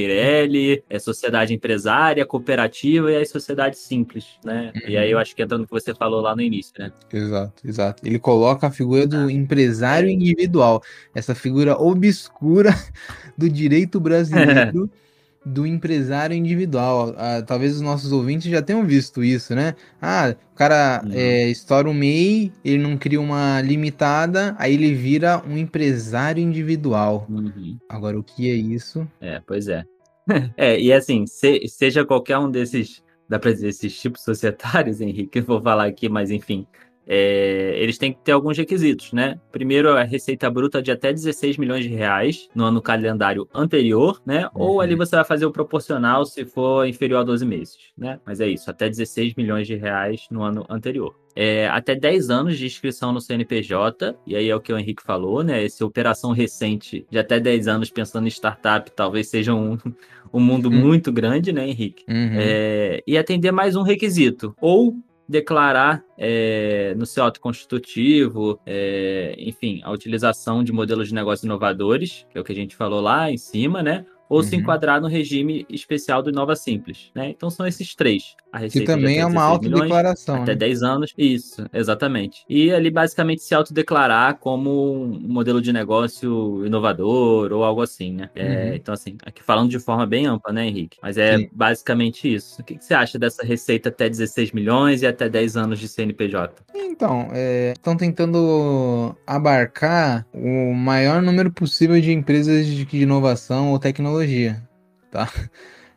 é 0.89 0.99
sociedade 0.99 1.53
empresária, 1.53 2.25
cooperativa 2.25 3.11
e 3.11 3.17
aí 3.17 3.27
sociedade 3.27 3.79
simples, 3.79 4.39
né? 4.45 4.73
Uhum. 4.75 4.91
E 4.91 4.97
aí 4.97 5.11
eu 5.11 5.19
acho 5.19 5.35
que 5.35 5.43
entra 5.43 5.59
no 5.59 5.67
que 5.67 5.73
você 5.73 5.95
falou 5.95 6.21
lá 6.21 6.35
no 6.35 6.43
início, 6.43 6.73
né? 6.79 6.93
Exato, 7.13 7.67
exato. 7.67 8.07
Ele 8.07 8.19
coloca 8.19 8.67
a 8.67 8.71
figura 8.71 9.07
do 9.07 9.31
empresário 9.31 10.09
individual, 10.09 10.83
essa 11.15 11.35
figura 11.35 11.77
obscura 11.77 12.71
do 13.37 13.49
direito 13.49 13.99
brasileiro. 14.01 14.91
do 15.45 15.67
empresário 15.67 16.37
individual. 16.37 17.15
Ah, 17.17 17.43
talvez 17.43 17.75
os 17.75 17.81
nossos 17.81 18.13
ouvintes 18.13 18.51
já 18.51 18.63
tenham 18.63 18.85
visto 18.85 19.23
isso, 19.23 19.55
né? 19.55 19.75
Ah, 20.01 20.35
o 20.53 20.57
cara 20.57 21.03
uhum. 21.05 21.13
é, 21.13 21.49
estoura 21.49 21.89
um 21.89 21.95
MEI, 21.95 22.53
ele 22.65 22.83
não 22.83 22.97
cria 22.97 23.21
uma 23.21 23.61
limitada, 23.61 24.55
aí 24.59 24.75
ele 24.75 24.95
vira 24.95 25.43
um 25.47 25.59
empresário 25.59 26.43
individual. 26.43 27.27
Uhum. 27.29 27.79
Agora, 27.89 28.19
o 28.19 28.23
que 28.23 28.51
é 28.51 28.55
isso? 28.55 29.07
É, 29.21 29.41
pois 29.47 29.69
é. 29.69 29.85
é, 30.57 30.81
e 30.81 30.93
assim, 30.93 31.27
se, 31.27 31.67
seja 31.69 32.05
qualquer 32.05 32.39
um 32.39 32.51
desses, 32.51 33.03
dá 33.29 33.39
pra 33.39 33.53
dizer, 33.53 33.69
esses 33.69 33.99
tipos 34.01 34.23
societários, 34.23 35.01
Henrique, 35.03 35.39
eu 35.39 35.45
vou 35.45 35.61
falar 35.61 35.87
aqui, 35.87 36.09
mas 36.09 36.31
enfim, 36.31 36.67
é, 37.07 37.75
eles 37.79 37.99
têm 37.99 38.13
que 38.13 38.21
ter 38.21 38.33
alguns 38.33 38.57
requisitos, 38.57 39.13
né? 39.13 39.39
Primeiro, 39.53 39.91
a 39.91 40.03
receita 40.03 40.51
bruta 40.51 40.83
de 40.83 40.91
até 40.91 41.13
16 41.13 41.59
milhões 41.59 41.85
de 41.85 41.91
reais 41.91 42.49
no 42.55 42.65
ano 42.65 42.81
calendário 42.81 43.49
anterior, 43.55 44.21
né? 44.25 44.49
Uhum. 44.55 44.63
Ou 44.63 44.81
ali 44.81 44.95
você 44.95 45.17
vai 45.17 45.25
fazer 45.25 45.45
o 45.45 45.53
proporcional 45.53 46.25
se 46.25 46.45
for 46.45 46.87
inferior 46.87 47.21
a 47.21 47.25
12 47.25 47.45
meses, 47.45 47.77
né? 47.97 48.19
Mas 48.25 48.41
é 48.41 48.49
isso, 48.49 48.71
até 48.71 48.89
16 48.89 49.35
milhões 49.35 49.67
de 49.67 49.75
reais 49.75 50.27
no 50.31 50.43
ano 50.43 50.65
anterior. 50.69 51.15
É, 51.37 51.67
até 51.69 51.97
10 51.97 52.31
anos 52.31 52.57
de 52.57 52.65
inscrição 52.65 53.13
no 53.13 53.21
CNPJ, 53.21 54.17
e 54.25 54.37
aí 54.37 54.49
é 54.49 54.55
o 54.55 54.61
que 54.61 54.73
o 54.73 54.79
Henrique 54.79 55.03
falou, 55.03 55.43
né? 55.43 55.65
Essa 55.65 55.85
operação 55.85 56.33
recente 56.33 57.05
de 57.11 57.19
até 57.19 57.41
10 57.41 57.69
anos 57.69 57.91
pensando 57.91 58.27
em 58.27 58.31
startup 58.31 58.91
talvez 58.93 59.29
seja 59.29 59.53
um, 59.53 59.77
um 60.33 60.41
mundo 60.41 60.71
uhum. 60.71 60.79
muito 60.79 61.13
grande, 61.13 61.53
né, 61.53 61.69
Henrique? 61.69 62.05
Uhum. 62.09 62.37
É, 62.39 63.03
e 63.07 63.19
atender 63.19 63.51
mais 63.51 63.77
um 63.77 63.83
requisito, 63.83 64.55
ou 64.61 64.97
declarar 65.29 66.05
é, 66.19 66.95
no 66.97 67.07
seu 67.07 67.25
ato 67.25 67.41
constitutivo, 67.41 68.61
é, 68.67 69.35
enfim, 69.39 69.81
a 69.83 69.91
utilização 69.91 70.63
de 70.63 70.73
modelos 70.73 71.09
de 71.09 71.15
negócio 71.15 71.47
inovadores, 71.47 72.27
que 72.31 72.39
é 72.39 72.41
o 72.41 72.45
que 72.45 72.53
a 72.53 72.57
gente 72.57 72.77
falou 72.77 73.01
lá 73.01 73.31
em 73.31 73.39
cima, 73.39 73.83
né? 73.83 74.05
Ou 74.35 74.41
uhum. 74.41 74.47
se 74.47 74.57
enquadrar 74.57 75.01
no 75.01 75.07
regime 75.07 75.65
especial 75.71 76.21
do 76.21 76.29
Inova 76.29 76.57
Simples, 76.57 77.13
né? 77.15 77.31
Então 77.31 77.49
são 77.49 77.65
esses 77.65 77.95
três. 77.95 78.35
A 78.53 78.59
receita 78.59 78.93
que 78.93 78.99
também 79.01 79.19
é 79.19 79.27
uma 79.27 79.43
autodeclaração. 79.43 80.43
Até 80.43 80.53
né? 80.53 80.59
10 80.59 80.83
anos. 80.83 81.15
Isso, 81.17 81.65
exatamente. 81.73 82.45
E 82.49 82.73
ali 82.73 82.91
basicamente 82.91 83.43
se 83.43 83.55
autodeclarar 83.55 84.39
como 84.39 84.93
um 84.93 85.29
modelo 85.29 85.63
de 85.63 85.73
negócio 85.73 86.67
inovador 86.67 87.53
ou 87.53 87.63
algo 87.63 87.81
assim, 87.81 88.13
né? 88.13 88.31
É, 88.35 88.71
uhum. 88.71 88.75
então, 88.75 88.95
assim, 88.95 89.17
aqui 89.25 89.41
falando 89.43 89.71
de 89.71 89.79
forma 89.79 90.05
bem 90.05 90.27
ampla, 90.27 90.53
né, 90.53 90.67
Henrique? 90.67 90.99
Mas 91.01 91.17
é 91.17 91.39
Sim. 91.39 91.49
basicamente 91.53 92.33
isso. 92.33 92.61
O 92.61 92.65
que, 92.65 92.77
que, 92.77 92.85
você 92.85 92.95
acha 92.95 93.19
dessa 93.19 93.45
receita 93.45 93.89
até 93.89 94.09
16 94.09 94.51
milhões 94.51 95.03
e 95.03 95.07
até 95.07 95.29
10 95.29 95.57
anos 95.57 95.79
de 95.79 95.87
CNPJ? 95.87 96.63
Então, 96.75 97.29
estão 97.73 97.93
é, 97.93 97.97
tentando 97.97 99.17
abarcar 99.25 100.27
o 100.33 100.73
maior 100.75 101.23
número 101.23 101.53
possível 101.53 102.01
de 102.01 102.13
empresas 102.13 102.67
de 102.67 102.87
inovação 102.97 103.71
ou 103.71 103.79
tecnologia 103.79 104.24
tecnologia, 104.25 104.63
tá? 105.11 105.31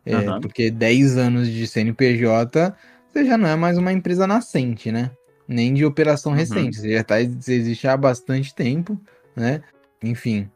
É, 0.06 0.16
uhum. 0.16 0.40
Porque 0.40 0.72
10 0.72 1.18
anos 1.18 1.50
de 1.50 1.68
CNPJ, 1.68 2.74
você 3.12 3.26
já 3.26 3.38
não 3.38 3.50
é 3.50 3.58
mais 3.58 3.78
uma 3.78 3.92
empresa 3.92 4.26
nascente, 4.26 4.90
né? 4.90 5.12
Nem 5.46 5.74
de 5.74 5.84
operação 5.84 6.32
uhum. 6.32 6.38
recente. 6.38 6.78
Você 6.78 6.94
já 6.94 7.04
tá, 7.04 7.16
você 7.22 7.56
existe 7.56 7.88
há 7.90 7.98
bastante 7.98 8.56
tempo, 8.56 8.98
né? 9.36 9.62
Enfim, 10.02 10.50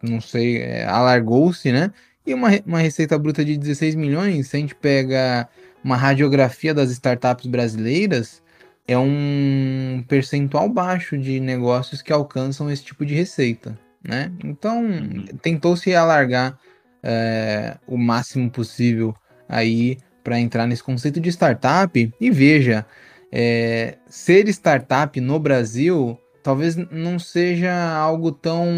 não 0.00 0.20
sei, 0.20 0.58
é, 0.58 0.84
alargou-se, 0.84 1.72
né? 1.72 1.92
E 2.24 2.32
uma, 2.32 2.50
uma 2.64 2.78
receita 2.78 3.18
bruta 3.18 3.44
de 3.44 3.56
16 3.56 3.96
milhões, 3.96 4.46
se 4.46 4.56
a 4.56 4.60
gente 4.60 4.74
pega 4.76 5.48
uma 5.82 5.96
radiografia 5.96 6.72
das 6.72 6.92
startups 6.92 7.46
brasileiras, 7.46 8.40
é 8.86 8.96
um 8.96 10.04
percentual 10.06 10.68
baixo 10.68 11.18
de 11.18 11.40
negócios 11.40 12.02
que 12.02 12.12
alcançam 12.12 12.70
esse 12.70 12.84
tipo 12.84 13.04
de 13.04 13.14
receita, 13.14 13.76
né? 14.00 14.30
Então, 14.44 14.84
uhum. 14.84 15.24
tentou-se 15.42 15.92
alargar 15.92 16.56
é, 17.02 17.76
o 17.86 17.96
máximo 17.96 18.50
possível 18.50 19.14
aí 19.48 19.98
para 20.22 20.38
entrar 20.38 20.66
nesse 20.66 20.82
conceito 20.82 21.20
de 21.20 21.28
startup. 21.30 22.14
E 22.20 22.30
veja, 22.30 22.86
é, 23.30 23.96
ser 24.06 24.48
startup 24.48 25.20
no 25.20 25.38
Brasil 25.38 26.18
talvez 26.42 26.76
não 26.76 27.18
seja 27.18 27.72
algo 27.72 28.32
tão. 28.32 28.68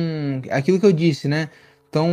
aquilo 0.50 0.78
que 0.78 0.87
eu 0.87 0.93
disse, 0.93 1.26
né? 1.26 1.49
Tão 1.90 2.11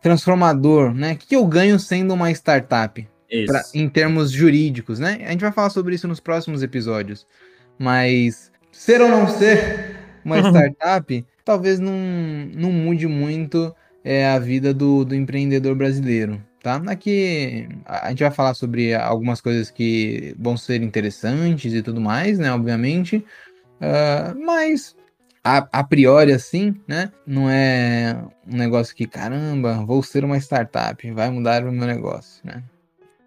transformador, 0.00 0.92
né? 0.94 1.12
O 1.12 1.16
que 1.16 1.34
eu 1.34 1.46
ganho 1.46 1.78
sendo 1.78 2.14
uma 2.14 2.30
startup? 2.30 3.06
Pra, 3.46 3.62
em 3.74 3.88
termos 3.88 4.32
jurídicos, 4.32 4.98
né? 4.98 5.20
A 5.24 5.30
gente 5.30 5.40
vai 5.40 5.52
falar 5.52 5.70
sobre 5.70 5.94
isso 5.94 6.08
nos 6.08 6.18
próximos 6.18 6.62
episódios. 6.62 7.26
Mas 7.78 8.50
ser 8.72 9.00
ou 9.00 9.08
não 9.08 9.28
ser 9.28 9.96
uma 10.24 10.38
startup, 10.50 11.24
talvez 11.44 11.78
não, 11.78 11.94
não 12.54 12.72
mude 12.72 13.06
muito 13.06 13.74
é 14.04 14.26
a 14.26 14.38
vida 14.38 14.72
do, 14.72 15.04
do 15.04 15.14
empreendedor 15.14 15.74
brasileiro. 15.74 16.42
Tá? 16.62 16.76
Aqui 16.88 17.68
a 17.86 18.10
gente 18.10 18.22
vai 18.22 18.30
falar 18.30 18.54
sobre 18.54 18.94
algumas 18.94 19.40
coisas 19.40 19.70
que 19.70 20.34
vão 20.38 20.56
ser 20.56 20.82
interessantes 20.82 21.72
e 21.72 21.82
tudo 21.82 22.00
mais, 22.00 22.38
né? 22.38 22.52
Obviamente. 22.52 23.24
Uh, 23.80 24.44
mas 24.44 24.94
a, 25.42 25.66
a, 25.72 25.82
priori, 25.82 26.32
assim, 26.32 26.74
né? 26.86 27.10
Não 27.26 27.48
é 27.48 28.22
um 28.46 28.56
negócio 28.56 28.94
que, 28.94 29.06
caramba, 29.06 29.84
vou 29.86 30.02
ser 30.02 30.22
uma 30.22 30.36
startup, 30.36 31.10
vai 31.12 31.30
mudar 31.30 31.64
o 31.64 31.72
meu 31.72 31.86
negócio, 31.86 32.42
né? 32.44 32.62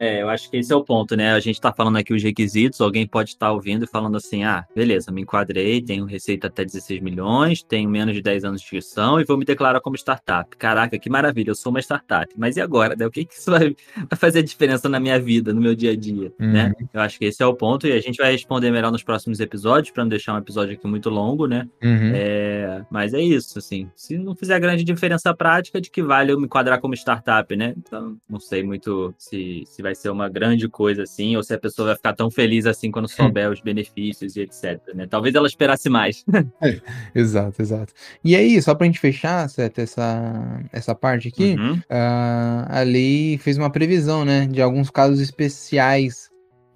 É, 0.04 0.22
eu 0.22 0.30
acho 0.30 0.50
que 0.50 0.58
esse 0.58 0.74
é 0.74 0.76
o 0.76 0.84
ponto, 0.84 1.16
né? 1.16 1.32
A 1.32 1.40
gente 1.40 1.62
tá 1.62 1.72
falando 1.72 1.98
aqui 1.98 2.14
os 2.14 2.22
requisitos, 2.22 2.82
alguém 2.82 3.08
pode 3.08 3.30
estar 3.30 3.48
tá 3.48 3.54
ouvindo 3.54 3.86
e 3.86 3.88
falando 3.88 4.18
assim: 4.18 4.44
ah, 4.44 4.66
beleza, 4.76 5.12
me 5.14 5.22
enquadrei, 5.22 5.82
tenho 5.82 6.04
receita 6.04 6.48
até 6.48 6.66
16 6.66 7.00
milhões, 7.00 7.64
tenho 7.64 7.90
menos 7.90 8.14
de 8.14 8.22
10 8.22 8.44
anos 8.44 8.60
de 8.60 8.66
inscrição 8.66 9.22
e 9.22 9.24
vou 9.24 9.38
me 9.38 9.46
declarar 9.46 9.80
como 9.80 9.96
startup. 9.96 10.58
Caraca, 10.58 11.00
que 11.00 11.10
maravilha, 11.10 11.52
eu 11.52 11.56
sou 11.56 11.70
uma 11.70 11.80
startup. 11.80 12.34
Mas 12.38 12.58
e 12.58 12.62
agora? 12.62 12.98
Né? 12.98 13.08
O 13.08 13.12
que, 13.12 13.24
que 13.24 13.34
isso 13.34 13.50
vai, 13.50 13.74
vai 13.96 14.20
fazer 14.20 14.44
diferença 14.44 14.90
na 14.90 15.00
minha 15.00 15.18
vida, 15.18 15.54
no 15.54 15.62
meu 15.62 15.74
dia 15.74 15.92
a 15.92 15.96
dia? 15.96 16.34
Uhum. 16.38 16.52
Né? 16.52 16.74
Eu 16.94 17.00
acho 17.00 17.18
que 17.18 17.24
esse 17.24 17.42
é 17.42 17.46
o 17.46 17.54
ponto 17.54 17.88
e 17.88 17.94
a 17.94 18.02
gente 18.02 18.18
vai 18.18 18.34
responder 18.34 18.72
melhor 18.72 18.92
nos 18.92 19.04
próximos 19.04 19.40
episódios, 19.40 19.94
para 19.94 20.04
não 20.04 20.10
deixar 20.10 20.34
um 20.34 20.38
episódio 20.38 20.74
aqui 20.74 20.86
muito 20.86 21.10
longo, 21.10 21.48
né? 21.48 21.66
Uhum. 21.82 22.12
É, 22.14 22.86
mas 22.92 23.14
é 23.14 23.22
isso, 23.22 23.58
assim. 23.58 23.90
Se 23.96 24.18
não 24.18 24.36
fizer 24.36 24.60
grande 24.60 24.84
diferença 24.84 25.34
prática, 25.34 25.80
de 25.80 25.90
que 25.90 26.04
vale 26.04 26.34
eu 26.34 26.40
me 26.40 26.46
enquadrar 26.46 26.82
como 26.82 26.94
startup, 26.94 27.56
né? 27.56 27.74
Então, 27.78 28.18
não 28.30 28.40
sei 28.40 28.64
muito 28.64 29.14
se, 29.18 29.64
se 29.66 29.82
vai 29.82 29.93
vai 29.94 29.96
ser 29.96 30.10
uma 30.10 30.28
grande 30.28 30.68
coisa 30.68 31.04
assim, 31.04 31.36
ou 31.38 31.44
se 31.44 31.54
a 31.54 31.60
pessoa 31.60 31.88
vai 31.88 31.96
ficar 31.96 32.14
tão 32.14 32.30
feliz 32.30 32.66
assim 32.66 32.90
quando 32.92 33.08
souber 33.08 33.50
os 33.52 33.62
benefícios 33.62 34.36
e 34.36 34.42
etc. 34.42 34.82
Né? 34.94 35.08
Talvez 35.08 35.36
ela 35.36 35.48
esperasse 35.48 35.90
mais. 35.90 36.26
é, 36.62 36.82
exato, 37.14 37.62
exato. 37.62 37.94
E 38.24 38.36
aí, 38.36 38.60
só 38.62 38.74
pra 38.74 38.88
gente 38.88 39.00
fechar, 39.00 39.48
certo, 39.50 39.80
essa, 39.80 40.62
essa 40.72 40.96
parte 40.96 41.28
aqui, 41.28 41.56
uhum. 41.58 41.76
uh, 41.76 42.66
a 42.68 42.82
lei 42.82 43.38
fez 43.38 43.58
uma 43.58 43.70
previsão, 43.70 44.26
né, 44.26 44.48
de 44.48 44.62
alguns 44.62 44.90
casos 44.90 45.20
especiais 45.20 46.30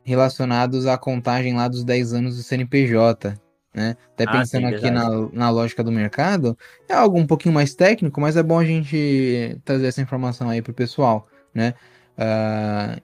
relacionados 0.03 0.85
à 0.85 0.97
contagem 0.97 1.55
lá 1.55 1.67
dos 1.67 1.83
10 1.83 2.13
anos 2.13 2.37
do 2.37 2.43
CNPJ. 2.43 3.33
Né? 3.73 3.95
Até 4.13 4.23
ah, 4.27 4.31
pensando 4.31 4.69
sim, 4.69 4.75
aqui 4.75 4.89
na, 4.89 5.09
na 5.31 5.49
lógica 5.49 5.83
do 5.83 5.91
mercado, 5.91 6.57
é 6.89 6.93
algo 6.93 7.17
um 7.19 7.27
pouquinho 7.27 7.53
mais 7.53 7.75
técnico, 7.75 8.19
mas 8.19 8.35
é 8.35 8.41
bom 8.41 8.57
a 8.57 8.65
gente 8.65 9.59
trazer 9.63 9.87
essa 9.87 10.01
informação 10.01 10.49
aí 10.49 10.61
pro 10.63 10.73
pessoal, 10.73 11.27
né? 11.53 11.75
Uh, 12.17 13.01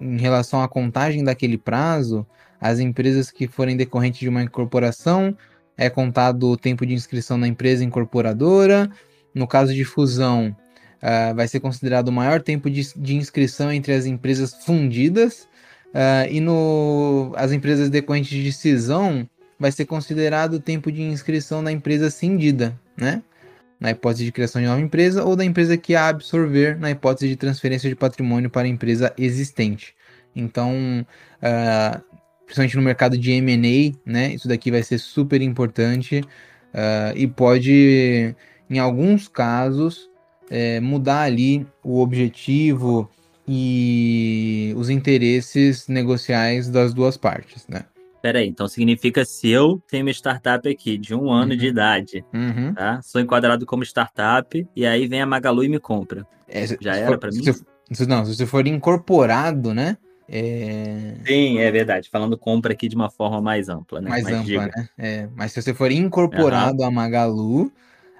em 0.00 0.18
relação 0.18 0.62
à 0.62 0.68
contagem 0.68 1.22
daquele 1.22 1.56
prazo, 1.56 2.26
as 2.60 2.78
empresas 2.78 3.30
que 3.30 3.46
forem 3.46 3.76
decorrentes 3.76 4.20
de 4.20 4.28
uma 4.28 4.42
incorporação, 4.42 5.36
é 5.76 5.88
contado 5.88 6.48
o 6.48 6.56
tempo 6.56 6.84
de 6.84 6.94
inscrição 6.94 7.36
na 7.36 7.46
empresa 7.48 7.84
incorporadora. 7.84 8.90
No 9.34 9.46
caso 9.46 9.74
de 9.74 9.84
fusão, 9.84 10.54
uh, 11.02 11.34
vai 11.34 11.48
ser 11.48 11.60
considerado 11.60 12.08
o 12.08 12.12
maior 12.12 12.40
tempo 12.42 12.70
de, 12.70 12.92
de 12.96 13.16
inscrição 13.16 13.72
entre 13.72 13.92
as 13.92 14.06
empresas 14.06 14.54
fundidas. 14.64 15.48
Uh, 15.88 16.30
e 16.30 16.40
no, 16.40 17.32
as 17.36 17.52
empresas 17.52 17.90
decorrentes 17.90 18.30
de 18.30 18.52
cisão, 18.52 19.28
vai 19.58 19.70
ser 19.70 19.84
considerado 19.84 20.54
o 20.54 20.60
tempo 20.60 20.90
de 20.90 21.02
inscrição 21.02 21.62
da 21.62 21.70
empresa 21.70 22.10
cindida, 22.10 22.78
né? 22.96 23.22
Na 23.82 23.90
hipótese 23.90 24.24
de 24.24 24.30
criação 24.30 24.62
de 24.62 24.68
nova 24.68 24.80
empresa, 24.80 25.24
ou 25.24 25.34
da 25.34 25.44
empresa 25.44 25.76
que 25.76 25.96
a 25.96 26.06
absorver, 26.06 26.78
na 26.78 26.92
hipótese 26.92 27.28
de 27.28 27.34
transferência 27.34 27.88
de 27.88 27.96
patrimônio 27.96 28.48
para 28.48 28.62
a 28.62 28.70
empresa 28.70 29.12
existente. 29.18 29.92
Então, 30.36 31.04
uh, 31.42 32.00
principalmente 32.46 32.76
no 32.76 32.82
mercado 32.82 33.18
de 33.18 33.32
M&A, 33.32 33.92
né, 34.08 34.34
isso 34.34 34.46
daqui 34.46 34.70
vai 34.70 34.84
ser 34.84 34.98
super 34.98 35.42
importante 35.42 36.20
uh, 36.20 37.16
e 37.16 37.26
pode, 37.26 38.36
em 38.70 38.78
alguns 38.78 39.26
casos, 39.26 40.08
é, 40.48 40.78
mudar 40.78 41.22
ali 41.22 41.66
o 41.82 42.00
objetivo 42.00 43.10
e 43.48 44.72
os 44.76 44.90
interesses 44.90 45.88
negociais 45.88 46.68
das 46.68 46.94
duas 46.94 47.16
partes, 47.16 47.66
né? 47.66 47.84
Peraí, 48.22 48.46
então 48.46 48.68
significa 48.68 49.24
se 49.24 49.48
eu 49.48 49.82
tenho 49.90 50.04
uma 50.04 50.12
startup 50.12 50.68
aqui 50.68 50.96
de 50.96 51.12
um 51.12 51.28
ano 51.32 51.50
uhum. 51.52 51.58
de 51.58 51.66
idade, 51.66 52.24
uhum. 52.32 52.72
tá? 52.72 53.02
Sou 53.02 53.20
enquadrado 53.20 53.66
como 53.66 53.82
startup 53.82 54.64
e 54.76 54.86
aí 54.86 55.08
vem 55.08 55.20
a 55.20 55.26
Magalu 55.26 55.64
e 55.64 55.68
me 55.68 55.80
compra. 55.80 56.24
É, 56.48 56.64
Já 56.80 56.94
era 56.94 57.18
para 57.18 57.30
mim? 57.30 57.42
Se, 57.92 58.06
não, 58.06 58.24
se 58.24 58.36
você 58.36 58.46
for 58.46 58.64
incorporado, 58.64 59.74
né? 59.74 59.96
É... 60.28 61.16
Sim, 61.26 61.58
é 61.58 61.68
verdade. 61.72 62.08
Falando 62.08 62.38
compra 62.38 62.72
aqui 62.72 62.88
de 62.88 62.94
uma 62.94 63.10
forma 63.10 63.40
mais 63.40 63.68
ampla, 63.68 64.00
né? 64.00 64.08
Mais, 64.08 64.22
mais 64.22 64.36
ampla, 64.36 64.46
diga. 64.46 64.70
né? 64.76 64.88
É, 64.96 65.28
mas 65.34 65.50
se 65.50 65.60
você 65.60 65.74
for 65.74 65.90
incorporado 65.90 66.80
uhum. 66.80 66.86
a 66.86 66.90
Magalu, 66.92 67.72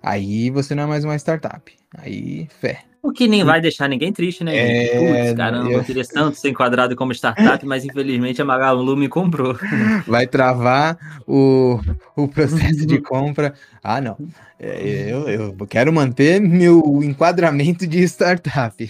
aí 0.02 0.50
você 0.50 0.74
não 0.74 0.82
é 0.82 0.86
mais 0.86 1.04
uma 1.04 1.14
startup. 1.16 1.72
Aí, 1.96 2.48
fé. 2.60 2.82
O 3.02 3.10
que 3.10 3.26
nem 3.26 3.42
vai 3.42 3.60
deixar 3.60 3.88
ninguém 3.88 4.12
triste, 4.12 4.44
né? 4.44 4.56
É, 4.56 5.24
Putz, 5.24 5.36
caramba, 5.36 5.72
eu 5.72 5.82
queria 5.82 6.04
tanto 6.04 6.38
ser 6.38 6.50
enquadrado 6.50 6.94
como 6.94 7.10
startup, 7.12 7.66
mas 7.66 7.84
infelizmente 7.84 8.40
a 8.40 8.44
Magalu 8.44 8.96
me 8.96 9.08
comprou. 9.08 9.58
Vai 10.06 10.24
travar 10.28 10.96
o, 11.26 11.80
o 12.14 12.28
processo 12.28 12.86
de 12.86 13.00
compra. 13.00 13.54
Ah, 13.82 14.00
não. 14.00 14.16
É, 14.56 15.10
eu, 15.10 15.28
eu 15.28 15.66
quero 15.68 15.92
manter 15.92 16.40
meu 16.40 17.00
enquadramento 17.02 17.88
de 17.88 18.02
startup. 18.04 18.88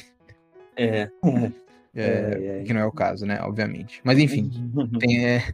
É. 0.76 1.08
É, 1.94 2.60
é, 2.60 2.64
que 2.64 2.72
não 2.72 2.80
é 2.80 2.86
o 2.86 2.90
caso, 2.90 3.26
né? 3.26 3.38
Obviamente. 3.42 4.00
Mas 4.02 4.18
enfim, 4.18 4.50
tem, 4.98 5.26
é, 5.26 5.44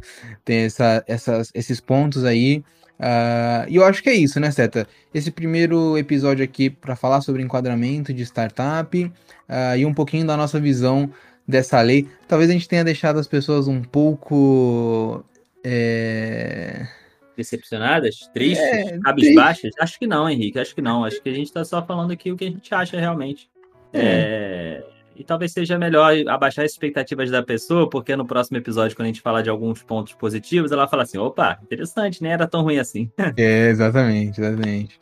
tem 0.45 0.59
essa, 0.59 1.03
essas, 1.07 1.51
esses 1.53 1.81
pontos 1.81 2.25
aí. 2.25 2.63
Uh, 2.99 3.69
e 3.69 3.77
eu 3.77 3.85
acho 3.85 4.03
que 4.03 4.09
é 4.09 4.15
isso, 4.15 4.41
né, 4.41 4.51
Seta? 4.51 4.87
Esse 5.15 5.31
primeiro 5.31 5.97
episódio 5.97 6.45
aqui 6.45 6.69
para 6.69 6.97
falar 6.97 7.21
sobre 7.21 7.43
enquadramento 7.43 8.13
de 8.13 8.23
startup 8.23 9.05
uh, 9.05 9.13
e 9.77 9.87
um 9.87 9.95
pouquinho 9.95 10.27
da 10.27 10.37
nossa 10.37 10.59
visão 10.59 11.11
dessa 11.47 11.81
lei. 11.81 12.09
Talvez 12.27 12.51
a 12.51 12.53
gente 12.53 12.69
tenha 12.69 12.85
deixado 12.85 13.19
as 13.19 13.27
pessoas 13.27 13.69
um 13.69 13.83
pouco. 13.83 15.25
É... 15.65 16.87
Decepcionadas? 17.37 18.29
Tristes? 18.35 18.67
É, 18.67 18.99
cabisbaixas? 18.99 19.71
Acho 19.79 19.99
que 19.99 20.07
não, 20.07 20.29
Henrique. 20.29 20.59
Acho 20.59 20.75
que 20.75 20.83
não. 20.83 21.05
Acho 21.05 21.23
que 21.23 21.29
a 21.29 21.35
gente 21.35 21.53
tá 21.53 21.65
só 21.65 21.85
falando 21.85 22.11
aqui 22.11 22.33
o 22.33 22.37
que 22.37 22.47
a 22.47 22.51
gente 22.51 22.75
acha 22.75 22.99
realmente. 22.99 23.49
É. 23.93 24.83
é 24.85 24.98
e 25.19 25.25
talvez 25.25 25.53
seja 25.53 25.77
melhor 25.77 26.15
abaixar 26.29 26.65
as 26.65 26.71
expectativas 26.71 27.31
da 27.31 27.43
pessoa, 27.43 27.91
porque 27.91 28.15
no 28.15 28.25
próximo 28.25 28.57
episódio, 28.57 28.97
quando 28.97 29.07
a 29.07 29.09
gente 29.09 29.21
falar 29.21 29.43
de 29.43 29.51
alguns 29.51 29.83
pontos 29.83 30.15
positivos, 30.15 30.71
ela 30.71 30.87
fala 30.87 31.03
assim: 31.03 31.19
opa, 31.19 31.59
interessante, 31.63 32.23
nem 32.23 32.33
era 32.33 32.47
tão 32.47 32.63
ruim 32.63 32.79
assim. 32.79 33.11
é, 33.37 33.69
exatamente, 33.69 34.41
exatamente. 34.41 35.01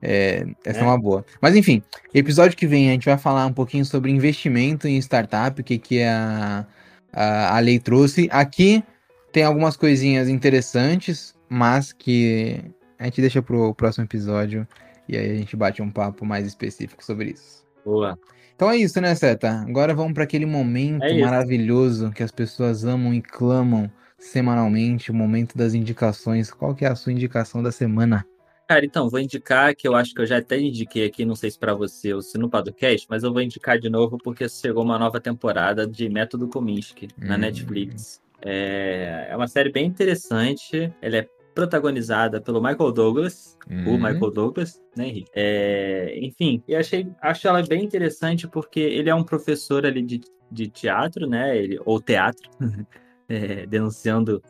É, 0.00 0.46
essa 0.64 0.80
é. 0.80 0.82
é. 0.82 0.84
uma 0.84 0.98
boa. 0.98 1.24
Mas 1.40 1.56
enfim, 1.56 1.82
episódio 2.14 2.56
que 2.56 2.66
vem 2.66 2.88
a 2.88 2.92
gente 2.92 3.06
vai 3.06 3.18
falar 3.18 3.44
um 3.46 3.52
pouquinho 3.52 3.84
sobre 3.84 4.12
investimento 4.12 4.86
em 4.86 4.96
startup, 4.98 5.60
o 5.60 5.64
que, 5.64 5.78
que 5.78 6.02
a, 6.02 6.64
a, 7.12 7.56
a 7.56 7.58
lei 7.58 7.80
trouxe. 7.80 8.28
Aqui 8.30 8.84
tem 9.32 9.42
algumas 9.42 9.76
coisinhas 9.76 10.28
interessantes, 10.28 11.34
mas 11.48 11.92
que 11.92 12.60
a 12.98 13.04
gente 13.06 13.20
deixa 13.20 13.42
pro 13.42 13.74
próximo 13.74 14.04
episódio 14.04 14.66
e 15.08 15.16
aí 15.16 15.30
a 15.30 15.34
gente 15.34 15.56
bate 15.56 15.82
um 15.82 15.90
papo 15.90 16.24
mais 16.24 16.46
específico 16.46 17.04
sobre 17.04 17.30
isso. 17.30 17.65
Boa. 17.86 18.18
Então 18.56 18.68
é 18.68 18.76
isso, 18.76 19.00
né, 19.00 19.14
Seta? 19.14 19.60
Agora 19.60 19.94
vamos 19.94 20.12
para 20.12 20.24
aquele 20.24 20.44
momento 20.44 21.04
é 21.04 21.20
maravilhoso 21.20 22.10
que 22.10 22.22
as 22.22 22.32
pessoas 22.32 22.84
amam 22.84 23.14
e 23.14 23.22
clamam 23.22 23.88
semanalmente, 24.18 25.12
o 25.12 25.14
momento 25.14 25.56
das 25.56 25.72
indicações. 25.72 26.50
Qual 26.50 26.74
que 26.74 26.84
é 26.84 26.88
a 26.88 26.96
sua 26.96 27.12
indicação 27.12 27.62
da 27.62 27.70
semana? 27.70 28.26
Cara, 28.68 28.84
então, 28.84 29.08
vou 29.08 29.20
indicar 29.20 29.76
que 29.76 29.86
eu 29.86 29.94
acho 29.94 30.12
que 30.12 30.20
eu 30.20 30.26
já 30.26 30.38
até 30.38 30.58
indiquei 30.58 31.06
aqui, 31.06 31.24
não 31.24 31.36
sei 31.36 31.52
se 31.52 31.58
para 31.58 31.72
você 31.72 32.12
ou 32.12 32.20
se 32.20 32.36
no 32.36 32.50
podcast, 32.50 33.06
mas 33.08 33.22
eu 33.22 33.32
vou 33.32 33.40
indicar 33.40 33.78
de 33.78 33.88
novo 33.88 34.18
porque 34.18 34.48
chegou 34.48 34.82
uma 34.82 34.98
nova 34.98 35.20
temporada 35.20 35.86
de 35.86 36.08
Método 36.08 36.48
Kominsky 36.48 37.08
na 37.16 37.36
hum. 37.36 37.38
Netflix. 37.38 38.20
É, 38.42 39.28
é 39.30 39.36
uma 39.36 39.46
série 39.46 39.70
bem 39.70 39.86
interessante, 39.86 40.92
ela 41.00 41.18
é 41.18 41.28
protagonizada 41.56 42.38
pelo 42.38 42.62
Michael 42.62 42.92
Douglas, 42.92 43.56
uhum. 43.68 43.94
o 43.94 43.96
Michael 43.96 44.30
Douglas, 44.30 44.78
né, 44.94 45.08
Henrique? 45.08 45.30
É, 45.34 46.14
enfim, 46.20 46.62
e 46.68 46.76
achei, 46.76 47.08
acho 47.22 47.48
ela 47.48 47.62
bem 47.62 47.82
interessante 47.82 48.46
porque 48.46 48.78
ele 48.78 49.08
é 49.08 49.14
um 49.14 49.24
professor 49.24 49.86
ali 49.86 50.02
de, 50.02 50.20
de 50.52 50.68
teatro, 50.68 51.26
né, 51.26 51.56
ele, 51.56 51.80
ou 51.86 51.98
teatro, 51.98 52.50
é, 53.26 53.64
denunciando 53.66 54.42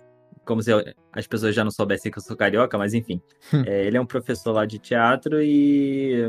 como 0.44 0.60
se 0.60 0.72
as 1.12 1.28
pessoas 1.28 1.54
já 1.54 1.62
não 1.62 1.70
soubessem 1.70 2.10
que 2.10 2.18
eu 2.18 2.22
sou 2.22 2.36
carioca, 2.36 2.76
mas 2.76 2.92
enfim. 2.92 3.22
É, 3.64 3.86
ele 3.86 3.96
é 3.96 4.00
um 4.00 4.06
professor 4.06 4.52
lá 4.52 4.66
de 4.66 4.80
teatro 4.80 5.40
e 5.40 6.28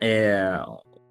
é, 0.00 0.60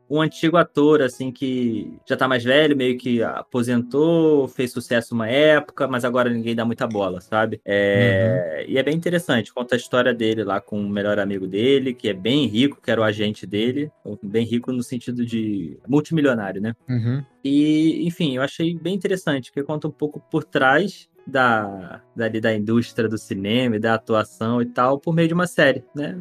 um 0.09 0.21
antigo 0.21 0.57
ator, 0.57 1.01
assim, 1.01 1.31
que 1.31 1.93
já 2.07 2.15
tá 2.15 2.27
mais 2.27 2.43
velho, 2.43 2.75
meio 2.75 2.97
que 2.97 3.23
aposentou, 3.23 4.47
fez 4.47 4.71
sucesso 4.71 5.13
uma 5.13 5.27
época, 5.27 5.87
mas 5.87 6.05
agora 6.05 6.29
ninguém 6.29 6.55
dá 6.55 6.65
muita 6.65 6.87
bola, 6.87 7.21
sabe? 7.21 7.59
É... 7.65 8.59
Uhum. 8.59 8.73
E 8.73 8.77
é 8.77 8.83
bem 8.83 8.95
interessante, 8.95 9.53
conta 9.53 9.75
a 9.75 9.77
história 9.77 10.13
dele 10.13 10.43
lá 10.43 10.61
com 10.61 10.79
o 10.79 10.89
melhor 10.89 11.19
amigo 11.19 11.47
dele, 11.47 11.93
que 11.93 12.09
é 12.09 12.13
bem 12.13 12.45
rico, 12.47 12.79
que 12.81 12.91
era 12.91 13.01
o 13.01 13.03
agente 13.03 13.45
dele, 13.45 13.91
bem 14.21 14.45
rico 14.45 14.71
no 14.71 14.83
sentido 14.83 15.25
de 15.25 15.77
multimilionário, 15.87 16.61
né? 16.61 16.75
Uhum. 16.87 17.23
E, 17.43 18.05
enfim, 18.07 18.35
eu 18.35 18.41
achei 18.41 18.77
bem 18.77 18.95
interessante, 18.95 19.51
porque 19.51 19.63
conta 19.63 19.87
um 19.87 19.91
pouco 19.91 20.19
por 20.19 20.43
trás 20.43 21.09
da, 21.25 22.01
dali, 22.15 22.39
da 22.39 22.53
indústria 22.53 23.07
do 23.07 23.17
cinema 23.17 23.75
e 23.75 23.79
da 23.79 23.95
atuação 23.95 24.61
e 24.61 24.65
tal, 24.65 24.99
por 24.99 25.13
meio 25.13 25.27
de 25.27 25.33
uma 25.33 25.47
série, 25.47 25.83
né? 25.95 26.15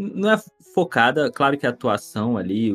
Não 0.00 0.30
é 0.30 0.38
focada, 0.74 1.30
claro 1.30 1.58
que 1.58 1.66
a 1.66 1.70
atuação 1.70 2.38
ali 2.38 2.70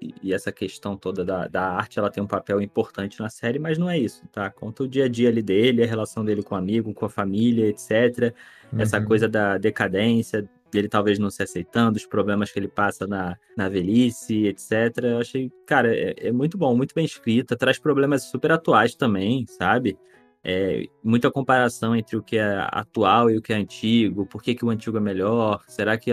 e, 0.00 0.14
e, 0.22 0.32
essa 0.32 0.52
questão 0.52 0.96
toda 0.96 1.24
da, 1.24 1.48
da 1.48 1.62
arte, 1.62 1.98
ela 1.98 2.10
tem 2.10 2.22
um 2.22 2.26
papel 2.26 2.60
importante 2.60 3.18
na 3.18 3.28
série, 3.28 3.58
mas 3.58 3.78
não 3.78 3.90
é 3.90 3.98
isso, 3.98 4.22
tá? 4.30 4.48
Conta 4.50 4.84
o 4.84 4.88
dia 4.88 5.06
a 5.06 5.08
dia 5.08 5.28
ali 5.28 5.42
dele, 5.42 5.82
a 5.82 5.86
relação 5.86 6.24
dele 6.24 6.42
com 6.42 6.54
o 6.54 6.58
amigo, 6.58 6.94
com 6.94 7.04
a 7.04 7.10
família, 7.10 7.66
etc. 7.66 8.32
Uhum. 8.72 8.80
Essa 8.80 9.00
coisa 9.00 9.28
da 9.28 9.58
decadência, 9.58 10.48
dele 10.70 10.88
talvez 10.88 11.18
não 11.18 11.30
se 11.30 11.42
aceitando, 11.42 11.96
os 11.96 12.06
problemas 12.06 12.52
que 12.52 12.58
ele 12.58 12.68
passa 12.68 13.06
na, 13.06 13.36
na 13.56 13.68
velhice, 13.68 14.46
etc. 14.46 14.70
Eu 15.02 15.18
achei, 15.18 15.50
cara, 15.66 15.92
é, 15.94 16.28
é 16.28 16.32
muito 16.32 16.56
bom, 16.56 16.76
muito 16.76 16.94
bem 16.94 17.04
escrita, 17.04 17.56
traz 17.56 17.78
problemas 17.78 18.24
super 18.24 18.52
atuais 18.52 18.94
também, 18.94 19.46
sabe? 19.48 19.98
É, 20.44 20.84
muita 21.02 21.30
comparação 21.30 21.94
entre 21.94 22.16
o 22.16 22.22
que 22.22 22.38
é 22.38 22.66
atual 22.70 23.30
e 23.30 23.36
o 23.36 23.42
que 23.42 23.52
é 23.52 23.56
antigo, 23.56 24.26
por 24.26 24.42
que, 24.42 24.54
que 24.54 24.64
o 24.64 24.70
antigo 24.70 24.96
é 24.96 25.00
melhor, 25.00 25.62
será 25.68 25.98
que, 25.98 26.10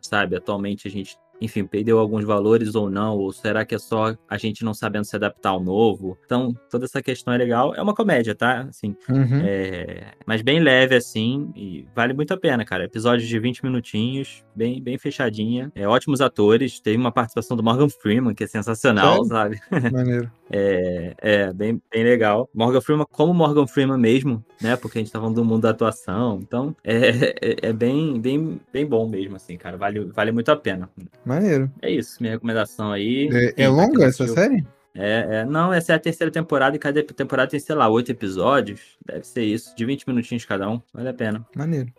sabe, 0.00 0.36
atualmente 0.36 0.86
a 0.86 0.90
gente 0.90 1.16
enfim, 1.42 1.64
perdeu 1.64 1.98
alguns 1.98 2.24
valores 2.24 2.74
ou 2.76 2.88
não, 2.88 3.16
ou 3.18 3.32
será 3.32 3.64
que 3.64 3.74
é 3.74 3.78
só 3.78 4.14
a 4.28 4.38
gente 4.38 4.64
não 4.64 4.72
sabendo 4.72 5.04
se 5.04 5.16
adaptar 5.16 5.50
ao 5.50 5.60
novo? 5.60 6.16
Então, 6.24 6.54
toda 6.70 6.84
essa 6.84 7.02
questão 7.02 7.34
é 7.34 7.36
legal. 7.36 7.74
É 7.74 7.82
uma 7.82 7.94
comédia, 7.94 8.32
tá? 8.32 8.66
Assim, 8.68 8.96
uhum. 9.08 9.40
é... 9.44 10.12
mas 10.24 10.40
bem 10.40 10.60
leve, 10.60 10.94
assim, 10.94 11.50
e 11.56 11.84
vale 11.94 12.14
muito 12.14 12.32
a 12.32 12.36
pena, 12.36 12.64
cara. 12.64 12.84
Episódio 12.84 13.26
de 13.26 13.38
20 13.40 13.64
minutinhos, 13.64 14.44
bem, 14.54 14.80
bem 14.80 14.96
fechadinha. 14.96 15.72
É, 15.74 15.86
ótimos 15.86 16.20
atores. 16.20 16.78
Teve 16.78 16.96
uma 16.96 17.10
participação 17.10 17.56
do 17.56 17.62
Morgan 17.62 17.88
Freeman, 17.88 18.34
que 18.34 18.44
é 18.44 18.46
sensacional, 18.46 19.24
sabe? 19.24 19.60
Maneiro. 19.92 20.30
é, 20.50 21.14
é 21.18 21.52
bem, 21.52 21.82
bem 21.92 22.04
legal. 22.04 22.48
Morgan 22.54 22.80
Freeman, 22.80 23.06
como 23.10 23.34
Morgan 23.34 23.66
Freeman 23.66 23.98
mesmo, 23.98 24.44
né? 24.60 24.76
Porque 24.76 24.98
a 24.98 25.00
gente 25.00 25.10
tá 25.10 25.18
falando 25.18 25.36
do 25.36 25.44
mundo 25.44 25.62
da 25.62 25.70
atuação. 25.70 26.38
Então, 26.40 26.76
é, 26.84 27.08
é, 27.40 27.56
é 27.62 27.72
bem, 27.72 28.20
bem, 28.20 28.60
bem 28.72 28.86
bom 28.86 29.08
mesmo, 29.08 29.34
assim, 29.34 29.56
cara. 29.56 29.76
Vale, 29.76 30.04
vale 30.04 30.30
muito 30.30 30.50
a 30.50 30.56
pena. 30.56 30.88
Maneiro. 31.32 31.72
É 31.80 31.90
isso, 31.90 32.18
minha 32.20 32.34
recomendação 32.34 32.92
aí. 32.92 33.30
É, 33.32 33.64
é 33.64 33.68
longa 33.68 34.04
essa 34.04 34.26
série? 34.26 34.62
É, 34.94 35.38
é, 35.40 35.44
não, 35.46 35.72
essa 35.72 35.94
é 35.94 35.96
a 35.96 35.98
terceira 35.98 36.30
temporada 36.30 36.76
e 36.76 36.78
cada 36.78 37.02
temporada 37.02 37.50
tem, 37.50 37.58
sei 37.58 37.74
lá, 37.74 37.88
oito 37.88 38.12
episódios. 38.12 38.98
Deve 39.06 39.26
ser 39.26 39.42
isso, 39.42 39.74
de 39.74 39.86
20 39.86 40.06
minutinhos 40.08 40.44
cada 40.44 40.68
um. 40.68 40.80
Vale 40.92 41.08
a 41.08 41.14
pena. 41.14 41.46
Maneiro. 41.56 41.90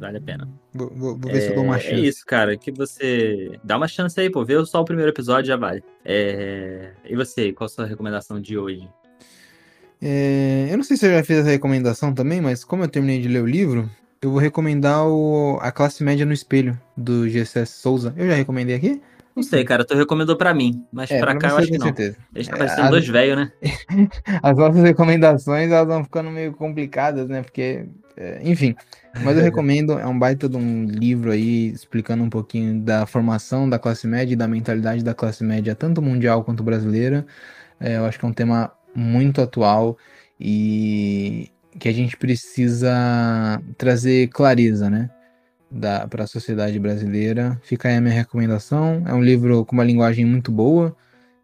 Vale 0.00 0.18
a 0.18 0.20
pena. 0.20 0.48
Vou, 0.74 0.90
vou, 0.90 1.16
vou 1.16 1.32
ver 1.32 1.38
é, 1.38 1.40
se 1.40 1.48
eu 1.50 1.54
dou 1.54 1.64
uma 1.64 1.76
é, 1.76 1.80
chance. 1.80 1.94
É 1.94 1.98
isso, 2.00 2.26
cara, 2.26 2.56
que 2.56 2.72
você. 2.72 3.58
Dá 3.62 3.76
uma 3.76 3.86
chance 3.86 4.18
aí, 4.20 4.28
pô. 4.28 4.44
Vê 4.44 4.64
só 4.66 4.80
o 4.80 4.84
primeiro 4.84 5.12
episódio 5.12 5.46
já 5.46 5.56
vale. 5.56 5.82
É... 6.04 6.90
E 7.04 7.14
você, 7.14 7.52
qual 7.52 7.66
a 7.66 7.68
sua 7.68 7.86
recomendação 7.86 8.40
de 8.40 8.58
hoje? 8.58 8.88
É... 10.02 10.68
Eu 10.70 10.76
não 10.76 10.84
sei 10.84 10.96
se 10.96 11.06
eu 11.06 11.12
já 11.12 11.22
fiz 11.22 11.38
essa 11.38 11.50
recomendação 11.50 12.12
também, 12.12 12.40
mas 12.40 12.64
como 12.64 12.82
eu 12.82 12.88
terminei 12.88 13.20
de 13.20 13.28
ler 13.28 13.42
o 13.42 13.46
livro, 13.46 13.88
eu 14.20 14.30
vou 14.30 14.40
recomendar 14.40 15.06
o 15.06 15.58
A 15.60 15.70
Classe 15.70 16.02
Média 16.02 16.26
no 16.26 16.32
Espelho, 16.32 16.78
do 16.96 17.28
GC 17.28 17.64
Souza. 17.66 18.12
Eu 18.16 18.26
já 18.26 18.34
recomendei 18.34 18.74
aqui? 18.74 19.00
Não 19.34 19.42
sei, 19.44 19.64
cara, 19.64 19.84
tu 19.84 19.94
recomendou 19.94 20.36
pra 20.36 20.52
mim, 20.52 20.84
mas 20.92 21.08
é, 21.12 21.20
pra, 21.20 21.36
cá 21.36 21.50
eu 21.50 21.56
acho 21.58 21.68
que 21.68 21.78
não. 21.78 21.86
Certeza. 21.86 22.16
Eles 22.34 22.48
tá 22.48 22.56
parecendo 22.56 22.88
é, 22.88 22.90
dois 22.90 23.06
velhos, 23.06 23.36
né? 23.36 23.52
As 24.42 24.56
nossas 24.56 24.82
recomendações, 24.82 25.70
elas 25.70 25.86
vão 25.86 26.02
ficando 26.02 26.28
meio 26.28 26.52
complicadas, 26.52 27.28
né? 27.28 27.42
Porque, 27.42 27.86
é, 28.16 28.40
enfim. 28.42 28.74
Mas 29.22 29.36
eu 29.36 29.44
recomendo, 29.44 29.92
é 29.92 30.06
um 30.06 30.18
baita 30.18 30.48
de 30.48 30.56
um 30.56 30.84
livro 30.86 31.30
aí, 31.30 31.68
explicando 31.68 32.24
um 32.24 32.28
pouquinho 32.28 32.80
da 32.80 33.06
formação 33.06 33.70
da 33.70 33.78
classe 33.78 34.08
média 34.08 34.32
e 34.32 34.36
da 34.36 34.48
mentalidade 34.48 35.04
da 35.04 35.14
classe 35.14 35.44
média, 35.44 35.72
tanto 35.76 36.02
mundial 36.02 36.42
quanto 36.42 36.64
brasileira. 36.64 37.24
É, 37.78 37.96
eu 37.96 38.06
acho 38.06 38.18
que 38.18 38.24
é 38.24 38.28
um 38.28 38.32
tema 38.32 38.72
muito 38.92 39.40
atual 39.40 39.96
e 40.40 41.48
que 41.78 41.88
a 41.88 41.92
gente 41.92 42.16
precisa 42.16 42.92
trazer 43.76 44.28
clareza, 44.28 44.90
né? 44.90 45.10
Para 46.10 46.24
a 46.24 46.26
sociedade 46.26 46.78
brasileira. 46.78 47.58
Fica 47.62 47.88
aí 47.88 47.96
a 47.96 48.00
minha 48.00 48.14
recomendação. 48.14 49.02
É 49.06 49.14
um 49.14 49.22
livro 49.22 49.64
com 49.64 49.74
uma 49.74 49.84
linguagem 49.84 50.24
muito 50.24 50.50
boa 50.50 50.96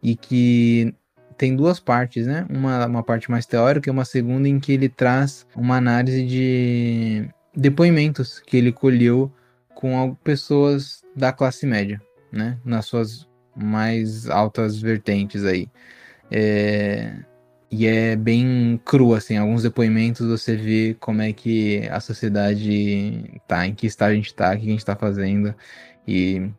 e 0.02 0.16
que 0.16 0.94
tem 1.36 1.54
duas 1.54 1.80
partes, 1.80 2.26
né? 2.26 2.46
Uma, 2.50 2.86
uma 2.86 3.02
parte 3.02 3.30
mais 3.30 3.46
teórica 3.46 3.88
e 3.88 3.92
uma 3.92 4.04
segunda 4.04 4.48
em 4.48 4.58
que 4.60 4.72
ele 4.72 4.88
traz 4.88 5.46
uma 5.54 5.76
análise 5.76 6.24
de 6.24 7.28
depoimentos 7.54 8.40
que 8.40 8.56
ele 8.56 8.72
colheu 8.72 9.32
com 9.74 10.14
pessoas 10.22 11.02
da 11.14 11.32
classe 11.32 11.66
média, 11.66 12.00
né? 12.32 12.58
Nas 12.64 12.86
suas 12.86 13.28
mais 13.54 14.28
altas 14.28 14.80
vertentes 14.80 15.44
aí. 15.44 15.68
É... 16.30 17.14
E 17.70 17.86
é 17.86 18.14
bem 18.14 18.80
cru, 18.84 19.14
assim, 19.14 19.36
alguns 19.36 19.62
depoimentos 19.62 20.26
você 20.26 20.56
vê 20.56 20.96
como 21.00 21.22
é 21.22 21.32
que 21.32 21.88
a 21.88 21.98
sociedade 21.98 23.40
tá, 23.48 23.66
em 23.66 23.74
que 23.74 23.86
estágio 23.86 24.12
a 24.12 24.16
gente 24.16 24.34
tá, 24.34 24.54
o 24.54 24.58
que 24.58 24.68
a 24.68 24.70
gente 24.70 24.84
tá 24.84 24.94
fazendo. 24.94 25.54
E 26.06 26.50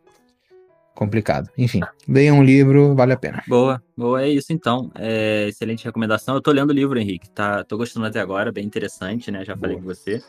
complicado. 0.94 1.48
Enfim, 1.56 1.80
leiam 2.08 2.38
um 2.38 2.42
livro, 2.42 2.94
vale 2.94 3.12
a 3.12 3.16
pena. 3.16 3.42
Boa, 3.46 3.82
boa, 3.96 4.22
é 4.22 4.28
isso 4.28 4.52
então. 4.52 4.90
É, 4.94 5.46
excelente 5.48 5.84
recomendação. 5.84 6.34
Eu 6.34 6.40
tô 6.40 6.50
lendo 6.50 6.70
o 6.70 6.72
livro, 6.72 6.98
Henrique. 6.98 7.30
Tá, 7.30 7.62
tô 7.62 7.76
gostando 7.76 8.06
até 8.06 8.18
agora, 8.18 8.50
bem 8.50 8.64
interessante, 8.64 9.30
né? 9.30 9.44
Já 9.44 9.54
boa. 9.54 9.68
falei 9.68 9.76
com 9.76 9.82
você. 9.82 10.22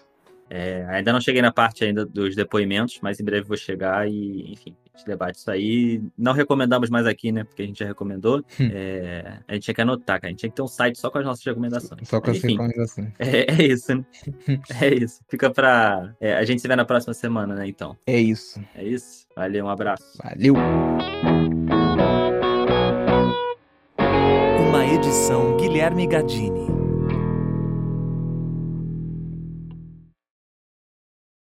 É, 0.50 0.86
ainda 0.90 1.12
não 1.12 1.20
cheguei 1.20 1.42
na 1.42 1.52
parte 1.52 1.84
ainda 1.84 2.06
dos 2.06 2.36
depoimentos, 2.36 3.00
mas 3.02 3.20
em 3.20 3.24
breve 3.24 3.48
vou 3.48 3.58
chegar 3.58 4.10
e, 4.10 4.54
enfim, 4.54 4.76
a 4.94 4.98
gente 4.98 5.08
debate 5.08 5.38
isso 5.38 5.52
aí. 5.52 6.02
Não 6.18 6.34
recomendamos 6.34 6.90
mais 6.90 7.06
aqui, 7.06 7.32
né? 7.32 7.44
Porque 7.44 7.62
a 7.62 7.66
gente 7.66 7.80
já 7.80 7.86
recomendou. 7.86 8.44
Hum. 8.60 8.70
É, 8.72 9.40
a 9.48 9.54
gente 9.54 9.64
tinha 9.64 9.76
que 9.76 9.82
anotar, 9.82 10.22
cara. 10.22 10.28
A 10.28 10.30
gente 10.30 10.40
tinha 10.40 10.50
que 10.50 10.56
ter 10.56 10.62
um 10.62 10.68
site 10.68 10.98
só 10.98 11.10
com 11.10 11.18
as 11.18 11.26
nossas 11.26 11.46
recomendações. 11.46 12.08
Só 12.08 12.22
com 12.22 12.32
as 12.32 12.42
recomendações. 12.42 13.08
É, 13.20 13.52
é, 13.52 13.66
isso, 13.66 13.96
né? 13.96 14.06
é 14.82 14.94
isso. 14.94 15.22
Fica 15.30 15.50
pra. 15.50 16.14
É, 16.20 16.34
a 16.36 16.46
gente 16.46 16.62
se 16.62 16.68
vê 16.68 16.76
na 16.76 16.86
próxima 16.86 17.14
semana, 17.14 17.56
né? 17.56 17.68
Então. 17.68 17.98
É 18.06 18.18
isso. 18.20 18.62
É 18.76 18.84
isso. 18.84 19.28
Valeu, 19.36 19.66
um 19.66 19.70
abraço. 19.70 20.18
Valeu. 20.24 20.56
Uma 24.70 24.86
edição 24.86 25.58
Guilherme 25.58 26.08
Gadini. 26.08 26.77